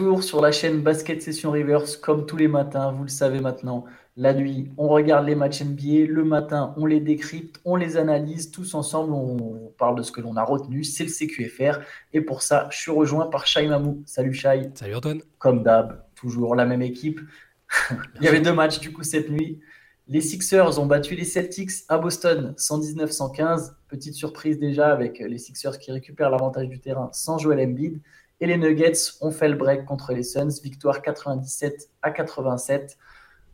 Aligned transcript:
retour 0.00 0.22
sur 0.22 0.40
la 0.40 0.50
chaîne 0.50 0.80
Basket 0.80 1.20
Session 1.20 1.50
Reverse, 1.50 1.96
comme 1.98 2.24
tous 2.24 2.38
les 2.38 2.48
matins, 2.48 2.90
vous 2.90 3.02
le 3.02 3.10
savez 3.10 3.40
maintenant. 3.40 3.84
La 4.16 4.32
nuit, 4.32 4.70
on 4.78 4.88
regarde 4.88 5.26
les 5.26 5.34
matchs 5.34 5.62
NBA. 5.62 6.06
Le 6.08 6.24
matin, 6.24 6.74
on 6.78 6.86
les 6.86 7.00
décrypte, 7.00 7.60
on 7.66 7.76
les 7.76 7.98
analyse. 7.98 8.50
Tous 8.50 8.74
ensemble, 8.74 9.12
on 9.12 9.72
parle 9.78 9.96
de 9.98 10.02
ce 10.02 10.10
que 10.10 10.22
l'on 10.22 10.36
a 10.36 10.42
retenu. 10.42 10.84
C'est 10.84 11.04
le 11.04 11.10
CQFR. 11.10 11.80
Et 12.14 12.22
pour 12.22 12.40
ça, 12.40 12.66
je 12.70 12.78
suis 12.78 12.90
rejoint 12.90 13.26
par 13.26 13.46
Shai 13.46 13.66
Mamou. 13.66 14.02
Salut 14.06 14.32
Shai. 14.32 14.70
Salut 14.74 14.94
Antoine. 14.94 15.20
Comme 15.38 15.62
d'hab, 15.62 16.02
toujours 16.14 16.54
la 16.54 16.64
même 16.64 16.82
équipe. 16.82 17.20
Il 18.16 18.24
y 18.24 18.28
avait 18.28 18.40
deux 18.40 18.54
matchs 18.54 18.80
du 18.80 18.92
coup 18.92 19.02
cette 19.02 19.30
nuit. 19.30 19.60
Les 20.08 20.22
Sixers 20.22 20.78
ont 20.78 20.86
battu 20.86 21.14
les 21.14 21.24
Celtics 21.24 21.70
à 21.88 21.98
Boston 21.98 22.54
119-115. 22.56 23.72
Petite 23.86 24.14
surprise 24.14 24.58
déjà 24.58 24.92
avec 24.92 25.18
les 25.18 25.38
Sixers 25.38 25.78
qui 25.78 25.92
récupèrent 25.92 26.30
l'avantage 26.30 26.68
du 26.68 26.80
terrain 26.80 27.10
sans 27.12 27.36
Joel 27.36 27.60
Embiid. 27.60 28.00
Et 28.40 28.46
les 28.46 28.56
Nuggets 28.56 28.92
ont 29.20 29.30
fait 29.30 29.48
le 29.48 29.56
break 29.56 29.84
contre 29.84 30.12
les 30.12 30.22
Suns, 30.22 30.60
victoire 30.62 31.02
97 31.02 31.90
à 32.02 32.10
87 32.10 32.96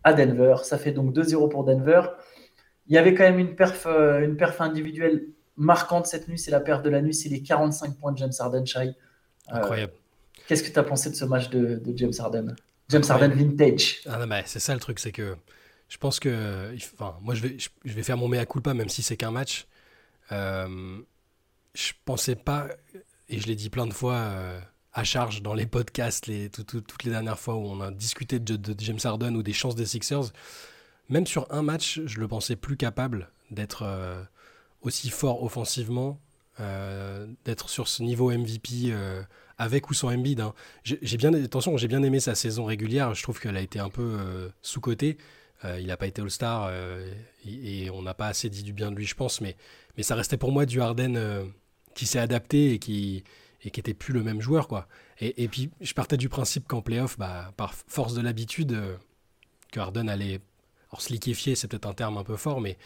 à 0.04 0.12
Denver. 0.12 0.56
Ça 0.62 0.78
fait 0.78 0.92
donc 0.92 1.12
2-0 1.12 1.48
pour 1.48 1.64
Denver. 1.64 2.02
Il 2.86 2.94
y 2.94 2.98
avait 2.98 3.14
quand 3.14 3.24
même 3.24 3.40
une 3.40 3.56
perf, 3.56 3.86
euh, 3.86 4.20
une 4.20 4.36
perf 4.36 4.60
individuelle 4.60 5.26
marquante 5.56 6.06
cette 6.06 6.28
nuit, 6.28 6.38
c'est 6.38 6.50
la 6.50 6.60
perf 6.60 6.82
de 6.82 6.90
la 6.90 7.02
nuit, 7.02 7.14
c'est 7.14 7.28
les 7.28 7.42
45 7.42 7.98
points 7.98 8.12
de 8.12 8.18
James 8.18 8.32
Harden, 8.38 8.64
Shai. 8.64 8.88
Euh, 8.88 8.92
Incroyable. 9.48 9.92
Qu'est-ce 10.46 10.62
que 10.62 10.72
tu 10.72 10.78
as 10.78 10.84
pensé 10.84 11.10
de 11.10 11.14
ce 11.14 11.24
match 11.24 11.48
de, 11.50 11.82
James 11.96 12.12
Harden? 12.18 12.54
James 12.88 13.02
Harden 13.08 13.30
vintage. 13.30 14.02
Ah 14.06 14.18
non, 14.18 14.26
mais 14.26 14.44
c'est 14.46 14.60
ça 14.60 14.74
le 14.74 14.80
truc, 14.80 15.00
c'est 15.00 15.10
que 15.10 15.34
je 15.88 15.98
pense 15.98 16.20
que. 16.20 16.72
Enfin, 16.92 17.16
moi, 17.20 17.34
je 17.34 17.42
vais, 17.42 17.56
je, 17.58 17.92
vais 17.92 18.02
faire 18.02 18.16
mon 18.16 18.28
mea 18.28 18.46
culpa, 18.46 18.74
même 18.74 18.88
si 18.88 19.02
c'est 19.02 19.16
qu'un 19.16 19.32
match. 19.32 19.66
Euh, 20.30 20.98
je 21.74 21.92
pensais 22.04 22.36
pas, 22.36 22.68
et 23.28 23.40
je 23.40 23.46
l'ai 23.46 23.56
dit 23.56 23.70
plein 23.70 23.86
de 23.86 23.92
fois, 23.92 24.14
euh, 24.14 24.60
à 24.96 25.04
charge 25.04 25.42
dans 25.42 25.52
les 25.52 25.66
podcasts, 25.66 26.26
les, 26.26 26.48
toutes 26.48 27.04
les 27.04 27.10
dernières 27.10 27.38
fois 27.38 27.54
où 27.54 27.66
on 27.66 27.82
a 27.82 27.90
discuté 27.90 28.40
de, 28.40 28.74
James 28.78 28.98
Harden 29.04 29.36
ou 29.36 29.42
des 29.42 29.52
chances 29.52 29.74
des 29.74 29.84
Sixers, 29.84 30.32
même 31.10 31.26
sur 31.26 31.46
un 31.50 31.62
match, 31.62 32.00
je 32.06 32.18
le 32.18 32.26
pensais 32.26 32.56
plus 32.56 32.78
capable 32.78 33.30
d'être 33.50 33.82
euh, 33.82 34.22
aussi 34.80 35.10
fort 35.10 35.42
offensivement, 35.42 36.18
euh, 36.60 37.26
d'être 37.44 37.68
sur 37.68 37.88
ce 37.88 38.02
niveau 38.02 38.30
MVP 38.30 38.86
euh, 38.86 39.22
avec 39.58 39.90
ou 39.90 39.94
sans 39.94 40.10
Embiid. 40.10 40.40
Hein. 40.40 40.54
J'ai 40.82 41.18
bien, 41.18 41.34
attention, 41.34 41.76
j'ai 41.76 41.88
bien 41.88 42.02
aimé 42.02 42.18
sa 42.18 42.34
saison 42.34 42.64
régulière. 42.64 43.14
Je 43.14 43.22
trouve 43.22 43.38
qu'elle 43.38 43.58
a 43.58 43.62
été 43.62 43.78
un 43.78 43.90
peu 43.90 44.50
sous 44.62 44.80
cotée. 44.80 45.18
il 45.78 45.86
n'a 45.86 45.98
pas 45.98 46.06
été 46.06 46.22
All-Star 46.22 46.72
et, 47.44 47.84
et, 47.84 47.90
on 47.90 48.00
n'a 48.00 48.14
pas 48.14 48.28
assez 48.28 48.48
dit 48.48 48.62
du 48.62 48.72
bien 48.72 48.90
de 48.90 48.96
lui, 48.96 49.06
je 49.06 49.14
pense. 49.14 49.42
Mais, 49.42 49.56
mais 49.98 50.02
ça 50.02 50.14
restait 50.14 50.38
pour 50.38 50.52
moi 50.52 50.64
du 50.64 50.80
Harden 50.80 51.50
qui 51.94 52.06
s'est 52.06 52.18
adapté 52.18 52.72
et 52.72 52.78
qui 52.78 53.24
et 53.66 53.70
qui 53.70 53.80
était 53.80 53.94
plus 53.94 54.14
le 54.14 54.22
même 54.22 54.40
joueur 54.40 54.68
quoi. 54.68 54.86
Et, 55.18 55.42
et 55.42 55.48
puis 55.48 55.70
je 55.80 55.92
partais 55.92 56.16
du 56.16 56.28
principe 56.28 56.66
qu'en 56.68 56.80
playoff, 56.80 57.18
bah, 57.18 57.52
par 57.56 57.74
force 57.74 58.14
de 58.14 58.22
l'habitude, 58.22 58.72
euh, 58.72 58.96
que 59.72 59.80
Harden 59.80 60.08
allait, 60.08 60.40
alors 60.90 61.00
se 61.00 61.12
liquéfier, 61.12 61.56
c'est 61.56 61.68
peut-être 61.68 61.86
un 61.86 61.92
terme 61.92 62.16
un 62.16 62.24
peu 62.24 62.36
fort, 62.36 62.60
mais 62.60 62.78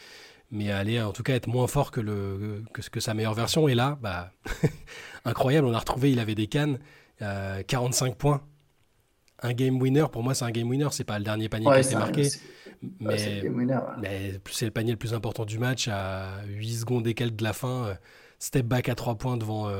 mais 0.49 0.69
allait 0.69 1.01
en 1.01 1.13
tout 1.13 1.23
cas 1.23 1.33
être 1.33 1.47
moins 1.47 1.67
fort 1.67 1.91
que 1.91 2.01
le 2.01 2.63
que, 2.73 2.81
que 2.81 2.99
sa 2.99 3.13
meilleure 3.13 3.35
version. 3.35 3.67
Et 3.69 3.75
là, 3.75 3.97
bah 4.01 4.31
incroyable, 5.25 5.67
on 5.67 5.73
a 5.73 5.79
retrouvé, 5.79 6.11
il 6.11 6.19
avait 6.19 6.35
des 6.35 6.47
cannes, 6.47 6.79
45 7.19 7.21
euh, 8.11 8.15
points. 8.15 8.41
Un 9.43 9.53
game 9.53 9.81
winner, 9.81 10.05
pour 10.11 10.23
moi, 10.23 10.35
c'est 10.35 10.45
un 10.45 10.51
game 10.51 10.69
winner. 10.69 10.89
C'est 10.91 11.03
pas 11.03 11.17
le 11.17 11.25
dernier 11.25 11.49
panier 11.49 11.65
qui 11.65 11.71
a 11.71 11.79
été 11.79 11.95
marqué, 11.95 12.29
mais, 12.99 13.17
c'est 13.17 14.65
le 14.65 14.71
panier 14.71 14.91
le 14.91 14.97
plus 14.97 15.13
important 15.13 15.45
du 15.45 15.57
match 15.57 15.87
à 15.87 16.43
8 16.47 16.79
secondes 16.79 17.07
et 17.07 17.13
quelques 17.13 17.37
de 17.37 17.43
la 17.43 17.53
fin. 17.53 17.85
Euh, 17.85 17.93
step 18.39 18.65
back 18.65 18.89
à 18.89 18.95
3 18.95 19.15
points 19.15 19.37
devant, 19.37 19.71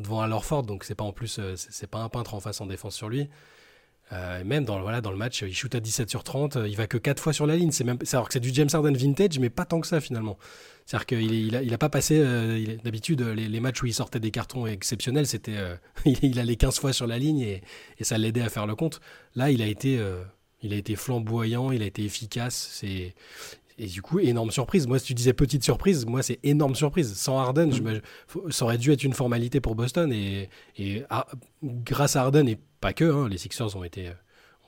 devant 0.00 0.20
Alorford, 0.20 0.64
donc 0.64 0.84
c'est 0.84 0.94
pas 0.94 1.04
en 1.04 1.12
plus, 1.12 1.38
euh, 1.38 1.54
c'est 1.56 1.88
pas 1.88 1.98
un 1.98 2.08
peintre 2.08 2.34
en 2.34 2.40
face 2.40 2.60
en 2.60 2.66
défense 2.66 2.94
sur 2.94 3.08
lui. 3.08 3.28
Euh, 4.12 4.42
même 4.44 4.64
dans, 4.64 4.78
le 4.78 5.16
match, 5.16 5.42
il 5.42 5.54
shoot 5.54 5.72
à 5.74 5.80
17 5.80 6.10
sur 6.10 6.24
30, 6.24 6.58
il 6.66 6.76
va 6.76 6.88
que 6.88 6.98
4 6.98 7.22
fois 7.22 7.32
sur 7.32 7.46
la 7.46 7.54
ligne. 7.54 7.70
C'est 7.70 7.84
même, 7.84 7.98
alors 8.12 8.26
que 8.26 8.32
c'est 8.32 8.40
du 8.40 8.52
James 8.52 8.68
Harden 8.72 8.92
vintage, 8.92 9.38
mais 9.38 9.50
pas 9.50 9.64
tant 9.64 9.80
que 9.80 9.86
ça 9.86 10.00
finalement. 10.00 10.36
C'est-à-dire 10.84 11.06
qu'il 11.06 11.54
il 11.54 11.78
pas 11.78 11.88
passé, 11.88 12.18
euh, 12.18 12.76
d'habitude, 12.82 13.20
les, 13.20 13.60
matchs 13.60 13.82
où 13.82 13.86
il 13.86 13.94
sortait 13.94 14.18
des 14.18 14.32
cartons 14.32 14.66
exceptionnels, 14.66 15.28
c'était, 15.28 15.56
il, 16.04 16.40
allait 16.40 16.56
15 16.56 16.80
fois 16.80 16.92
sur 16.92 17.06
la 17.06 17.18
ligne 17.18 17.40
et, 17.40 17.62
et 17.98 18.04
ça 18.04 18.18
l'aidait 18.18 18.42
à 18.42 18.48
faire 18.48 18.66
le 18.66 18.74
compte. 18.74 19.00
Là, 19.36 19.52
il 19.52 19.62
a 19.62 19.66
été, 19.66 19.96
flamboyant, 20.96 21.70
il 21.70 21.82
a 21.82 21.86
été 21.86 22.02
efficace. 22.02 22.82
Et 23.80 23.86
du 23.86 24.02
coup, 24.02 24.18
énorme 24.18 24.50
surprise. 24.50 24.86
Moi, 24.86 24.98
si 24.98 25.06
tu 25.06 25.14
disais 25.14 25.32
petite 25.32 25.64
surprise, 25.64 26.04
moi, 26.04 26.22
c'est 26.22 26.38
énorme 26.42 26.74
surprise. 26.74 27.14
Sans 27.14 27.38
Harden, 27.38 27.70
mm. 27.70 28.50
ça 28.50 28.66
aurait 28.66 28.76
dû 28.76 28.92
être 28.92 29.04
une 29.04 29.14
formalité 29.14 29.62
pour 29.62 29.74
Boston. 29.74 30.12
Et, 30.12 30.50
ah, 31.08 31.26
grâce 31.64 32.14
à 32.14 32.20
Harden, 32.20 32.46
et 32.46 32.58
pas 32.82 32.92
que, 32.92 33.04
hein, 33.04 33.26
les 33.26 33.38
Sixers 33.38 33.74
ont 33.74 33.82
été. 33.82 34.08
Euh, 34.08 34.12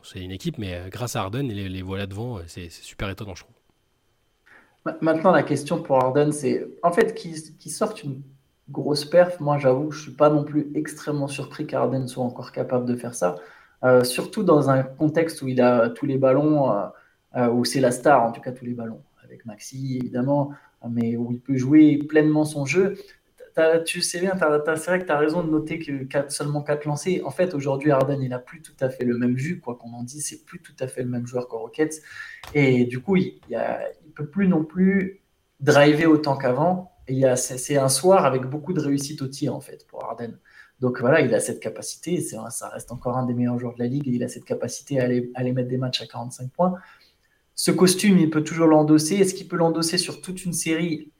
c'est 0.03 0.21
une 0.21 0.31
équipe, 0.31 0.57
mais 0.57 0.75
euh, 0.75 0.89
grâce 0.89 1.15
à 1.15 1.21
Harden, 1.21 1.43
les, 1.43 1.69
les 1.69 1.83
voilà 1.83 2.07
devant, 2.07 2.39
euh, 2.39 2.43
c'est 2.47 2.71
super 2.71 3.11
étonnant, 3.11 3.35
je 3.35 3.45
trouve. 3.45 4.95
Maintenant, 5.03 5.31
la 5.31 5.43
question 5.43 5.83
pour 5.83 6.03
Harden, 6.03 6.33
c'est 6.33 6.67
en 6.83 6.91
fait 6.91 7.15
qui, 7.15 7.35
qui 7.59 7.69
sortent 7.69 8.03
une 8.03 8.23
grosse 8.71 9.05
perf. 9.05 9.41
Moi, 9.41 9.59
j'avoue, 9.59 9.91
je 9.93 10.05
suis 10.05 10.13
pas 10.13 10.31
non 10.31 10.43
plus 10.43 10.73
extrêmement 10.75 11.29
surpris 11.29 11.67
qu'Harden 11.67 12.09
soit 12.09 12.25
encore 12.25 12.51
capable 12.51 12.87
de 12.87 12.97
faire 12.97 13.15
ça. 13.15 13.37
surtout 14.05 14.43
dans 14.43 14.71
un 14.71 14.83
contexte 14.83 15.43
où 15.43 15.49
il 15.49 15.61
a 15.61 15.91
tous 15.91 16.07
les 16.07 16.17
ballons. 16.17 16.73
Euh, 16.73 16.87
où 17.37 17.65
c'est 17.65 17.81
la 17.81 17.91
star, 17.91 18.23
en 18.25 18.33
tout 18.33 18.41
cas 18.41 18.53
tous 18.53 18.65
les 18.65 18.75
ballons, 18.75 19.03
avec 19.25 19.47
Maxi 19.47 19.99
évidemment, 19.99 20.53
mais 20.91 21.17
où 21.17 21.33
il 21.33 21.41
peut 21.41 21.57
jouer 21.57 21.99
pleinement 21.99 22.45
son 22.45 22.67
jeu. 22.67 22.97
tu 23.85 24.01
sais 24.01 24.21
bien, 24.21 24.33
c'est 24.39 24.87
vrai 24.87 24.99
que 25.01 25.05
tu 25.05 25.13
as 25.13 25.19
raison 25.19 25.43
de 25.43 25.51
noter 25.51 25.79
que 25.79 26.07
seulement 26.31 26.63
4 26.63 26.85
lancés. 26.87 27.23
En 27.25 27.31
fait, 27.31 27.55
aujourd'hui, 27.55 27.91
Arden, 27.91 28.21
il 28.23 28.31
n'a 28.31 28.39
plus 28.39 28.63
tout 28.63 28.77
à 28.81 28.89
fait 28.89 29.05
le 29.05 29.19
même 29.19 29.37
jus, 29.37 29.61
quoi 29.61 29.77
qu'on 29.77 29.93
en 29.93 30.03
dise, 30.03 30.27
c'est 30.27 30.45
plus 30.45 30.61
tout 30.61 30.75
à 30.81 30.87
fait 30.87 31.03
le 31.03 31.09
même 31.09 31.27
joueur 31.27 31.49
qu'au 31.49 31.59
Rockets. 31.59 32.03
Et 32.55 32.85
du 32.85 33.01
coup, 33.01 33.17
il 33.17 33.41
ne 33.51 34.11
peut 34.15 34.27
plus 34.27 34.49
non 34.49 34.65
plus 34.65 35.21
driver 35.61 36.07
autant 36.07 36.37
qu'avant. 36.37 36.93
C'est 37.37 37.77
un 37.77 37.89
soir 37.89 38.25
avec 38.25 38.43
beaucoup 38.43 38.73
de 38.73 38.81
réussite 38.81 39.23
au 39.23 39.29
tir, 39.29 39.55
en 39.55 39.61
fait, 39.61 39.87
pour 39.87 40.05
Arden. 40.05 40.39
Donc 40.81 41.01
voilà, 41.01 41.21
il 41.21 41.33
a 41.33 41.39
cette 41.39 41.61
capacité, 41.61 42.21
ça 42.21 42.69
reste 42.69 42.91
encore 42.91 43.17
un 43.17 43.25
des 43.25 43.35
meilleurs 43.35 43.59
joueurs 43.59 43.75
de 43.75 43.79
la 43.79 43.87
ligue, 43.87 44.09
et 44.09 44.13
il 44.13 44.25
a 44.25 44.29
cette 44.29 44.45
capacité 44.45 44.99
à 44.99 45.05
aller, 45.05 45.31
à 45.35 45.41
aller 45.41 45.53
mettre 45.53 45.69
des 45.69 45.77
matchs 45.77 46.03
à 46.03 46.07
45 46.07 46.51
points 46.51 46.75
ce 47.55 47.71
costume, 47.71 48.19
il 48.19 48.31
peut 48.31 48.45
toujours 48.45 48.67
l'endosser. 48.67 49.17
Est-ce 49.17 49.35
qu'il 49.35 49.49
peut 49.49 49.57
l'endosser 49.57 49.99
sur 49.99 50.21
toute 50.21 50.45
une 50.45 50.53
série? 50.53 51.13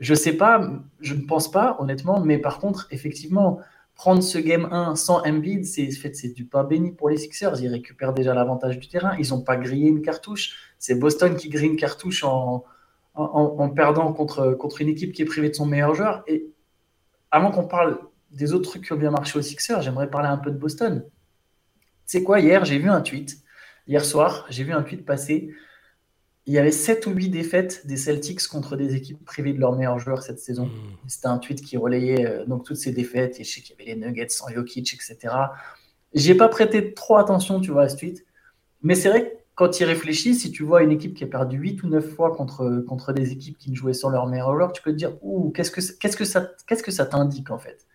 Je 0.00 0.12
ne 0.12 0.18
sais 0.18 0.32
pas, 0.32 0.70
je 1.00 1.14
ne 1.14 1.22
pense 1.22 1.50
pas, 1.50 1.76
honnêtement. 1.80 2.20
Mais 2.20 2.38
par 2.38 2.58
contre, 2.58 2.88
effectivement, 2.90 3.60
prendre 3.94 4.22
ce 4.22 4.38
game 4.38 4.68
1 4.70 4.96
sans 4.96 5.22
Embiid, 5.26 5.64
c'est 5.64 6.32
du 6.32 6.44
pas 6.44 6.62
béni 6.62 6.92
pour 6.92 7.10
les 7.10 7.16
Sixers. 7.16 7.60
Ils 7.60 7.68
récupèrent 7.68 8.14
déjà 8.14 8.34
l'avantage 8.34 8.78
du 8.78 8.88
terrain. 8.88 9.16
Ils 9.18 9.30
n'ont 9.30 9.42
pas 9.42 9.56
grillé 9.56 9.88
une 9.88 10.02
cartouche. 10.02 10.74
C'est 10.78 10.94
Boston 10.94 11.36
qui 11.36 11.48
grille 11.48 11.68
une 11.68 11.76
cartouche 11.76 12.24
en, 12.24 12.64
en, 13.14 13.68
perdant 13.70 14.12
contre, 14.12 14.52
contre 14.52 14.80
une 14.80 14.88
équipe 14.88 15.12
qui 15.12 15.22
est 15.22 15.26
privée 15.26 15.50
de 15.50 15.54
son 15.54 15.66
meilleur 15.66 15.94
joueur. 15.94 16.22
Et 16.28 16.46
avant 17.30 17.50
qu'on 17.50 17.66
parle 17.66 17.98
des 18.30 18.52
autres 18.52 18.70
trucs 18.70 18.84
qui 18.84 18.92
ont 18.92 18.96
bien 18.96 19.10
marché 19.10 19.38
aux 19.38 19.42
Sixers, 19.42 19.82
j'aimerais 19.82 20.08
parler 20.08 20.28
un 20.28 20.38
peu 20.38 20.50
de 20.50 20.56
Boston. 20.56 21.04
C'est 22.06 22.22
quoi, 22.22 22.40
hier, 22.40 22.64
j'ai 22.64 22.78
vu 22.78 22.88
un 22.88 23.00
tweet 23.00 23.42
Hier 23.88 24.04
soir, 24.04 24.44
j'ai 24.50 24.64
vu 24.64 24.72
un 24.72 24.82
tweet 24.82 25.06
passer. 25.06 25.50
Il 26.44 26.52
y 26.52 26.58
avait 26.58 26.70
7 26.70 27.06
ou 27.06 27.10
8 27.10 27.30
défaites 27.30 27.86
des 27.86 27.96
Celtics 27.96 28.46
contre 28.46 28.76
des 28.76 28.94
équipes 28.94 29.24
privées 29.24 29.54
de 29.54 29.60
leurs 29.60 29.74
meilleurs 29.74 29.98
joueurs 29.98 30.22
cette 30.22 30.38
saison. 30.38 30.66
Hmm. 30.66 31.08
C'était 31.08 31.26
un 31.26 31.38
tweet 31.38 31.62
qui 31.62 31.78
relayait 31.78 32.26
euh, 32.26 32.44
donc 32.44 32.64
toutes 32.64 32.76
ces 32.76 32.92
défaites. 32.92 33.40
Et 33.40 33.44
je 33.44 33.50
sais 33.50 33.60
qu'il 33.62 33.76
y 33.78 33.82
avait 33.82 33.94
les 33.94 34.06
Nuggets 34.06 34.28
sans 34.28 34.48
Jokic, 34.48 34.92
etc. 34.92 35.34
J'ai 36.12 36.34
pas 36.34 36.48
prêté 36.48 36.92
trop 36.92 37.16
attention, 37.16 37.60
tu 37.60 37.70
vois, 37.70 37.84
à 37.84 37.88
ce 37.88 37.96
tweet. 37.96 38.26
Mais 38.82 38.94
c'est 38.94 39.08
vrai 39.08 39.30
que 39.30 39.36
quand 39.54 39.80
il 39.80 39.84
réfléchit, 39.84 40.34
si 40.34 40.52
tu 40.52 40.64
vois 40.64 40.82
une 40.82 40.92
équipe 40.92 41.14
qui 41.14 41.24
a 41.24 41.26
perdu 41.26 41.56
8 41.56 41.82
ou 41.82 41.88
9 41.88 42.06
fois 42.14 42.36
contre, 42.36 42.84
contre 42.86 43.14
des 43.14 43.32
équipes 43.32 43.56
qui 43.56 43.70
ne 43.70 43.74
jouaient 43.74 43.94
sans 43.94 44.10
leur 44.10 44.26
meilleur 44.26 44.54
joueur, 44.54 44.72
tu 44.72 44.82
peux 44.82 44.92
te 44.92 44.96
dire, 44.96 45.16
ouh, 45.22 45.50
qu'est-ce 45.50 45.70
que, 45.70 45.80
qu'est-ce 45.98 46.16
que 46.16 46.26
ça, 46.26 46.52
qu'est-ce 46.66 46.82
que 46.82 46.92
ça 46.92 47.06
t'indique 47.06 47.50
en 47.50 47.58
fait? 47.58 47.86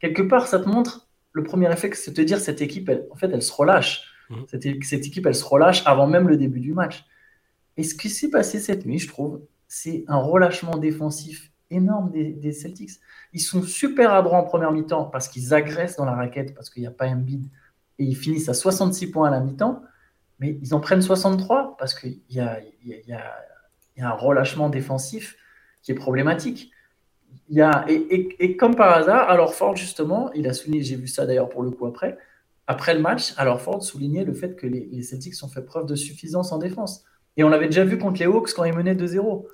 Quelque 0.00 0.22
part, 0.22 0.46
ça 0.46 0.58
te 0.58 0.68
montre, 0.68 1.06
le 1.32 1.42
premier 1.42 1.70
effet, 1.70 1.90
c'est 1.92 2.10
de 2.12 2.16
te 2.16 2.22
dire, 2.22 2.40
cette 2.40 2.62
équipe, 2.62 2.90
en 3.10 3.14
fait, 3.16 3.30
elle 3.30 3.42
se 3.42 3.52
relâche. 3.52 4.13
Mhm. 4.34 4.82
Cette, 4.82 5.06
équipe, 5.06 5.26
elle 5.26 5.34
se 5.34 5.44
relâche 5.44 5.82
avant 5.86 6.06
même 6.06 6.28
le 6.28 6.36
début 6.36 6.60
du 6.60 6.72
match. 6.72 7.04
Et 7.76 7.82
ce 7.82 7.94
qui 7.94 8.08
s'est 8.08 8.30
passé 8.30 8.60
cette 8.60 8.86
nuit, 8.86 8.98
je 8.98 9.08
trouve, 9.08 9.40
c'est 9.66 10.04
un 10.08 10.18
relâchement 10.18 10.76
défensif 10.76 11.50
énorme 11.70 12.10
des, 12.12 12.52
Celtics. 12.52 13.00
Ils 13.32 13.40
sont 13.40 13.62
super 13.62 14.12
adroits 14.12 14.38
en 14.38 14.44
première 14.44 14.70
mi-temps 14.70 15.06
parce 15.06 15.28
qu'ils 15.28 15.54
agressent 15.54 15.96
dans 15.96 16.04
la 16.04 16.14
raquette, 16.14 16.54
parce 16.54 16.70
qu'il 16.70 16.82
n'y 16.82 16.86
a 16.86 16.92
pas 16.92 17.06
un 17.06 17.16
bid, 17.16 17.46
et 17.98 18.04
ils 18.04 18.16
finissent 18.16 18.48
à 18.48 18.54
66 18.54 19.10
points 19.10 19.28
à 19.28 19.30
la 19.30 19.40
mi-temps, 19.40 19.82
mais 20.38 20.58
ils 20.62 20.74
en 20.74 20.80
prennent 20.80 21.02
63 21.02 21.76
parce 21.78 21.94
qu'il 21.94 22.20
y 22.30 22.40
a, 22.40 22.60
un 23.98 24.10
relâchement 24.10 24.68
défensif 24.68 25.36
qui 25.82 25.92
est 25.92 25.96
problématique. 25.96 26.70
Et, 27.50 28.36
et, 28.38 28.56
comme 28.56 28.76
par 28.76 28.96
hasard, 28.96 29.28
alors 29.28 29.54
Ford, 29.54 29.76
justement, 29.76 30.32
il 30.32 30.46
a 30.46 30.52
souligné, 30.52 30.82
j'ai 30.82 30.96
vu 30.96 31.08
ça 31.08 31.26
d'ailleurs 31.26 31.48
pour 31.48 31.62
le 31.62 31.70
coup 31.70 31.86
après, 31.86 32.18
après 32.66 32.94
le 32.94 33.00
match, 33.00 33.34
alors 33.36 33.60
Ford 33.60 33.82
soulignait 33.82 34.24
le 34.24 34.32
fait 34.32 34.56
que 34.56 34.66
les, 34.66 35.02
Celtics 35.02 35.34
ont 35.42 35.48
fait 35.48 35.62
preuve 35.62 35.86
de 35.86 35.94
suffisance 35.94 36.52
en 36.52 36.58
défense. 36.58 37.04
Et 37.36 37.44
on 37.44 37.48
l'avait 37.48 37.66
déjà 37.66 37.84
vu 37.84 37.98
contre 37.98 38.20
les 38.20 38.26
Hawks 38.26 38.52
quand 38.54 38.64
ils 38.64 38.74
menaient 38.74 38.94
2-0. 38.94 39.44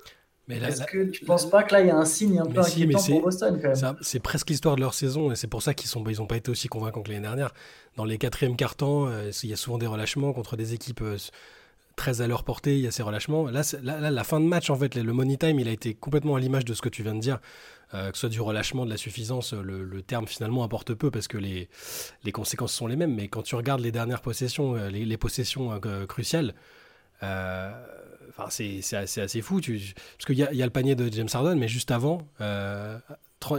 Est-ce 0.49 0.83
que 0.83 1.05
tu 1.05 1.23
ne 1.23 1.27
penses 1.27 1.49
pas 1.49 1.63
que 1.63 1.73
là, 1.73 1.81
il 1.81 1.87
y 1.87 1.89
a 1.89 1.95
un 1.95 2.05
signe 2.05 2.39
un 2.39 2.45
peu 2.45 2.59
inquiétant 2.59 2.99
pour 3.03 3.21
Boston 3.21 3.59
quand 3.61 3.81
même? 3.81 3.95
C'est 4.01 4.19
presque 4.19 4.49
l'histoire 4.49 4.75
de 4.75 4.81
leur 4.81 4.93
saison 4.93 5.31
et 5.31 5.35
c'est 5.35 5.47
pour 5.47 5.61
ça 5.61 5.73
qu'ils 5.73 5.89
n'ont 5.97 6.09
ils 6.09 6.27
pas 6.27 6.37
été 6.37 6.51
aussi 6.51 6.67
convaincants 6.67 7.01
que 7.01 7.09
l'année 7.09 7.21
dernière. 7.21 7.53
Dans 7.95 8.05
les 8.05 8.17
quatrièmes 8.17 8.55
cartons, 8.55 9.07
euh, 9.07 9.31
il 9.43 9.49
y 9.49 9.53
a 9.53 9.55
souvent 9.55 9.77
des 9.77 9.87
relâchements 9.87 10.33
contre 10.33 10.57
des 10.57 10.73
équipes 10.73 11.01
euh, 11.01 11.17
très 12.01 12.21
à 12.21 12.27
leur 12.27 12.43
portée, 12.43 12.77
il 12.77 12.81
y 12.81 12.87
a 12.87 12.91
ces 12.91 13.03
relâchements. 13.03 13.45
Là, 13.45 13.61
la 13.83 14.23
fin 14.23 14.39
de 14.39 14.45
match, 14.45 14.71
en 14.71 14.75
fait, 14.75 14.95
le 14.95 15.13
money 15.13 15.37
time, 15.37 15.59
il 15.59 15.67
a 15.67 15.71
été 15.71 15.93
complètement 15.93 16.35
à 16.35 16.39
l'image 16.39 16.65
de 16.65 16.73
ce 16.73 16.81
que 16.81 16.89
tu 16.89 17.03
viens 17.03 17.13
de 17.13 17.19
dire. 17.19 17.37
Euh, 17.93 18.09
que 18.09 18.17
ce 18.17 18.21
soit 18.21 18.29
du 18.29 18.41
relâchement, 18.41 18.85
de 18.85 18.89
la 18.89 18.97
suffisance, 18.97 19.53
le, 19.53 20.01
terme 20.01 20.25
finalement 20.25 20.63
importe 20.63 20.95
peu 20.95 21.11
parce 21.11 21.27
que 21.27 21.37
les, 21.37 21.69
les, 22.23 22.31
conséquences 22.31 22.73
sont 22.73 22.87
les 22.87 22.95
mêmes. 22.95 23.13
Mais 23.13 23.27
quand 23.27 23.43
tu 23.43 23.53
regardes 23.53 23.81
les 23.81 23.91
dernières 23.91 24.21
possessions, 24.21 24.73
les, 24.73 25.17
possessions 25.17 25.79
cruciales, 26.07 26.55
c'est 27.21 28.95
assez, 28.95 29.21
assez, 29.21 29.41
fou. 29.43 29.61
Parce 29.61 30.25
qu'il 30.25 30.39
y, 30.39 30.57
y, 30.57 30.63
a 30.63 30.65
le 30.65 30.71
panier 30.71 30.95
de 30.95 31.07
James 31.13 31.29
Harden, 31.31 31.55
mais 31.55 31.67
juste 31.67 31.91
avant, 31.91 32.27
euh, 32.39 32.97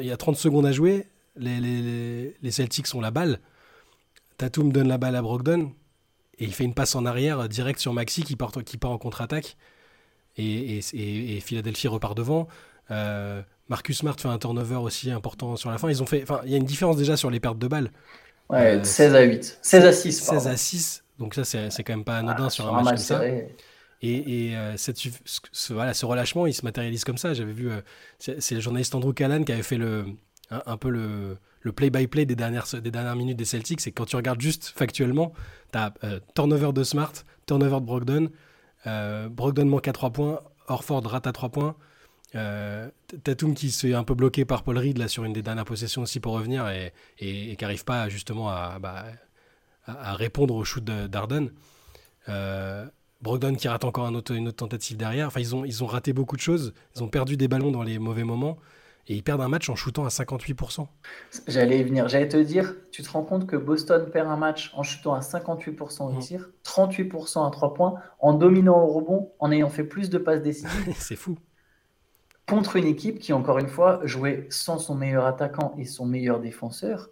il 0.00 0.06
y 0.06 0.10
a 0.10 0.16
30 0.16 0.36
secondes 0.36 0.66
à 0.66 0.72
jouer. 0.72 1.06
Les, 1.36 1.60
les, 1.60 2.34
les, 2.42 2.50
Celtics 2.50 2.92
ont 2.96 3.00
la 3.00 3.12
balle. 3.12 3.38
Tatum 4.36 4.72
donne 4.72 4.88
la 4.88 4.98
balle 4.98 5.14
à 5.14 5.22
Brogdon 5.22 5.72
et 6.42 6.44
il 6.44 6.52
fait 6.52 6.64
une 6.64 6.74
passe 6.74 6.96
en 6.96 7.06
arrière 7.06 7.48
direct 7.48 7.78
sur 7.78 7.92
Maxi 7.92 8.24
qui 8.24 8.34
part, 8.34 8.50
qui 8.64 8.76
part 8.76 8.90
en 8.90 8.98
contre-attaque. 8.98 9.56
Et, 10.36 10.78
et, 10.78 11.36
et, 11.36 11.40
Philadelphie 11.40 11.86
repart 11.86 12.16
devant. 12.16 12.48
Euh, 12.90 13.42
Marcus 13.68 13.98
Smart 13.98 14.18
fait 14.18 14.26
un 14.26 14.38
turnover 14.38 14.76
aussi 14.76 15.12
important 15.12 15.54
sur 15.54 15.70
la 15.70 15.78
fin. 15.78 15.88
Ils 15.88 16.02
ont 16.02 16.06
fait, 16.06 16.24
enfin, 16.24 16.40
il 16.44 16.50
y 16.50 16.54
a 16.54 16.56
une 16.56 16.64
différence 16.64 16.96
déjà 16.96 17.16
sur 17.16 17.30
les 17.30 17.38
pertes 17.38 17.60
de 17.60 17.68
balles. 17.68 17.92
Ouais, 18.50 18.82
16 18.82 19.14
euh, 19.14 19.18
à 19.18 19.22
8. 19.22 19.58
16 19.62 19.84
à 19.84 19.92
6. 19.92 20.20
16 20.20 20.48
à 20.48 20.56
6. 20.56 21.04
Donc 21.20 21.34
ça, 21.36 21.44
c'est 21.44 21.84
quand 21.84 21.92
même 21.92 22.04
pas 22.04 22.18
anodin 22.18 22.50
sur 22.50 22.66
un 22.66 22.82
match, 22.82 22.86
comme 22.86 22.96
ça. 22.96 23.22
Et, 24.00 24.56
euh, 24.56 24.76
cette, 24.76 24.98
ce, 24.98 25.72
voilà, 25.72 25.94
ce 25.94 26.04
relâchement, 26.06 26.48
il 26.48 26.54
se 26.54 26.64
matérialise 26.64 27.04
comme 27.04 27.18
ça. 27.18 27.34
J'avais 27.34 27.52
vu, 27.52 27.70
euh, 27.70 27.82
c'est 28.18 28.54
le 28.56 28.60
journaliste 28.60 28.96
Andrew 28.96 29.12
Callan 29.12 29.44
qui 29.44 29.52
avait 29.52 29.62
fait 29.62 29.78
le, 29.78 30.06
un, 30.50 30.76
peu 30.76 30.90
le, 30.90 31.36
le 31.62 31.72
play-by-play 31.72 32.26
des, 32.26 32.36
dernières, 32.36 33.16
minutes 33.16 33.36
des 33.36 33.44
Celtics. 33.44 33.80
C'est 33.80 33.92
quand 33.92 34.04
tu 34.04 34.16
regardes 34.16 34.40
juste 34.40 34.72
factuellement, 34.74 35.32
tu 35.72 35.78
as 35.78 35.94
euh, 36.04 36.20
turnover 36.34 36.72
de 36.72 36.84
Smart, 36.84 37.12
turnover 37.46 37.80
de 37.80 37.86
Brogdon, 37.86 38.30
Brogdon 39.30 39.66
manque 39.66 39.88
à 39.88 39.92
3 39.92 40.10
points, 40.10 40.40
Orford 40.66 41.06
rate 41.06 41.26
à 41.26 41.32
3 41.32 41.48
points. 41.50 41.76
Tatum 42.32 43.54
qui 43.54 43.70
se 43.70 43.86
fait 43.86 43.94
un 43.94 44.04
peu 44.04 44.14
bloqué 44.14 44.44
par 44.44 44.62
Paul 44.62 44.78
Reed 44.78 44.98
là, 44.98 45.06
sur 45.06 45.24
une 45.24 45.32
des 45.32 45.42
dernières 45.42 45.64
possessions 45.64 46.02
aussi 46.02 46.18
pour 46.18 46.32
revenir 46.32 46.68
et, 46.68 46.92
qui 47.18 47.56
n'arrive 47.60 47.84
pas 47.84 48.08
justement 48.08 48.48
à, 48.48 48.78
bah, 48.80 49.04
à, 49.86 50.14
répondre 50.14 50.54
au 50.54 50.64
shoot 50.64 50.82
d'Arden. 50.82 51.50
Brogdon 53.22 53.54
qui 53.54 53.68
rate 53.68 53.84
encore 53.84 54.08
une 54.08 54.16
autre 54.16 54.50
tentative 54.50 54.96
derrière. 54.96 55.28
Enfin, 55.28 55.40
ils 55.40 55.84
ont 55.84 55.86
raté 55.86 56.12
beaucoup 56.12 56.36
de 56.36 56.40
choses. 56.40 56.74
Ils 56.96 57.02
ont 57.04 57.08
perdu 57.08 57.36
des 57.36 57.48
ballons 57.48 57.70
dans 57.70 57.84
les 57.84 57.98
mauvais 57.98 58.24
moments. 58.24 58.58
Et 59.08 59.16
ils 59.16 59.22
perdent 59.22 59.40
un 59.40 59.48
match 59.48 59.68
en 59.68 59.74
shootant 59.74 60.04
à 60.04 60.08
58%. 60.08 60.86
J'allais 61.48 61.80
y 61.80 61.82
venir. 61.82 62.08
J'allais 62.08 62.28
te 62.28 62.36
dire, 62.36 62.76
tu 62.92 63.02
te 63.02 63.10
rends 63.10 63.24
compte 63.24 63.46
que 63.46 63.56
Boston 63.56 64.08
perd 64.12 64.28
un 64.28 64.36
match 64.36 64.72
en 64.74 64.84
shootant 64.84 65.14
à 65.14 65.20
58% 65.20 66.02
au 66.02 66.10
mmh. 66.10 66.18
tir, 66.20 66.50
38% 66.64 67.46
à 67.46 67.50
3 67.50 67.74
points, 67.74 67.94
en 68.20 68.32
dominant 68.34 68.80
au 68.80 68.86
rebond, 68.86 69.32
en 69.40 69.50
ayant 69.50 69.70
fait 69.70 69.84
plus 69.84 70.08
de 70.08 70.18
passes 70.18 70.42
décisives. 70.42 70.94
C'est 70.96 71.16
fou. 71.16 71.36
Contre 72.46 72.76
une 72.76 72.86
équipe 72.86 73.18
qui, 73.18 73.32
encore 73.32 73.58
une 73.58 73.68
fois, 73.68 74.00
jouait 74.04 74.46
sans 74.50 74.78
son 74.78 74.94
meilleur 74.94 75.26
attaquant 75.26 75.74
et 75.78 75.84
son 75.84 76.06
meilleur 76.06 76.38
défenseur. 76.38 77.10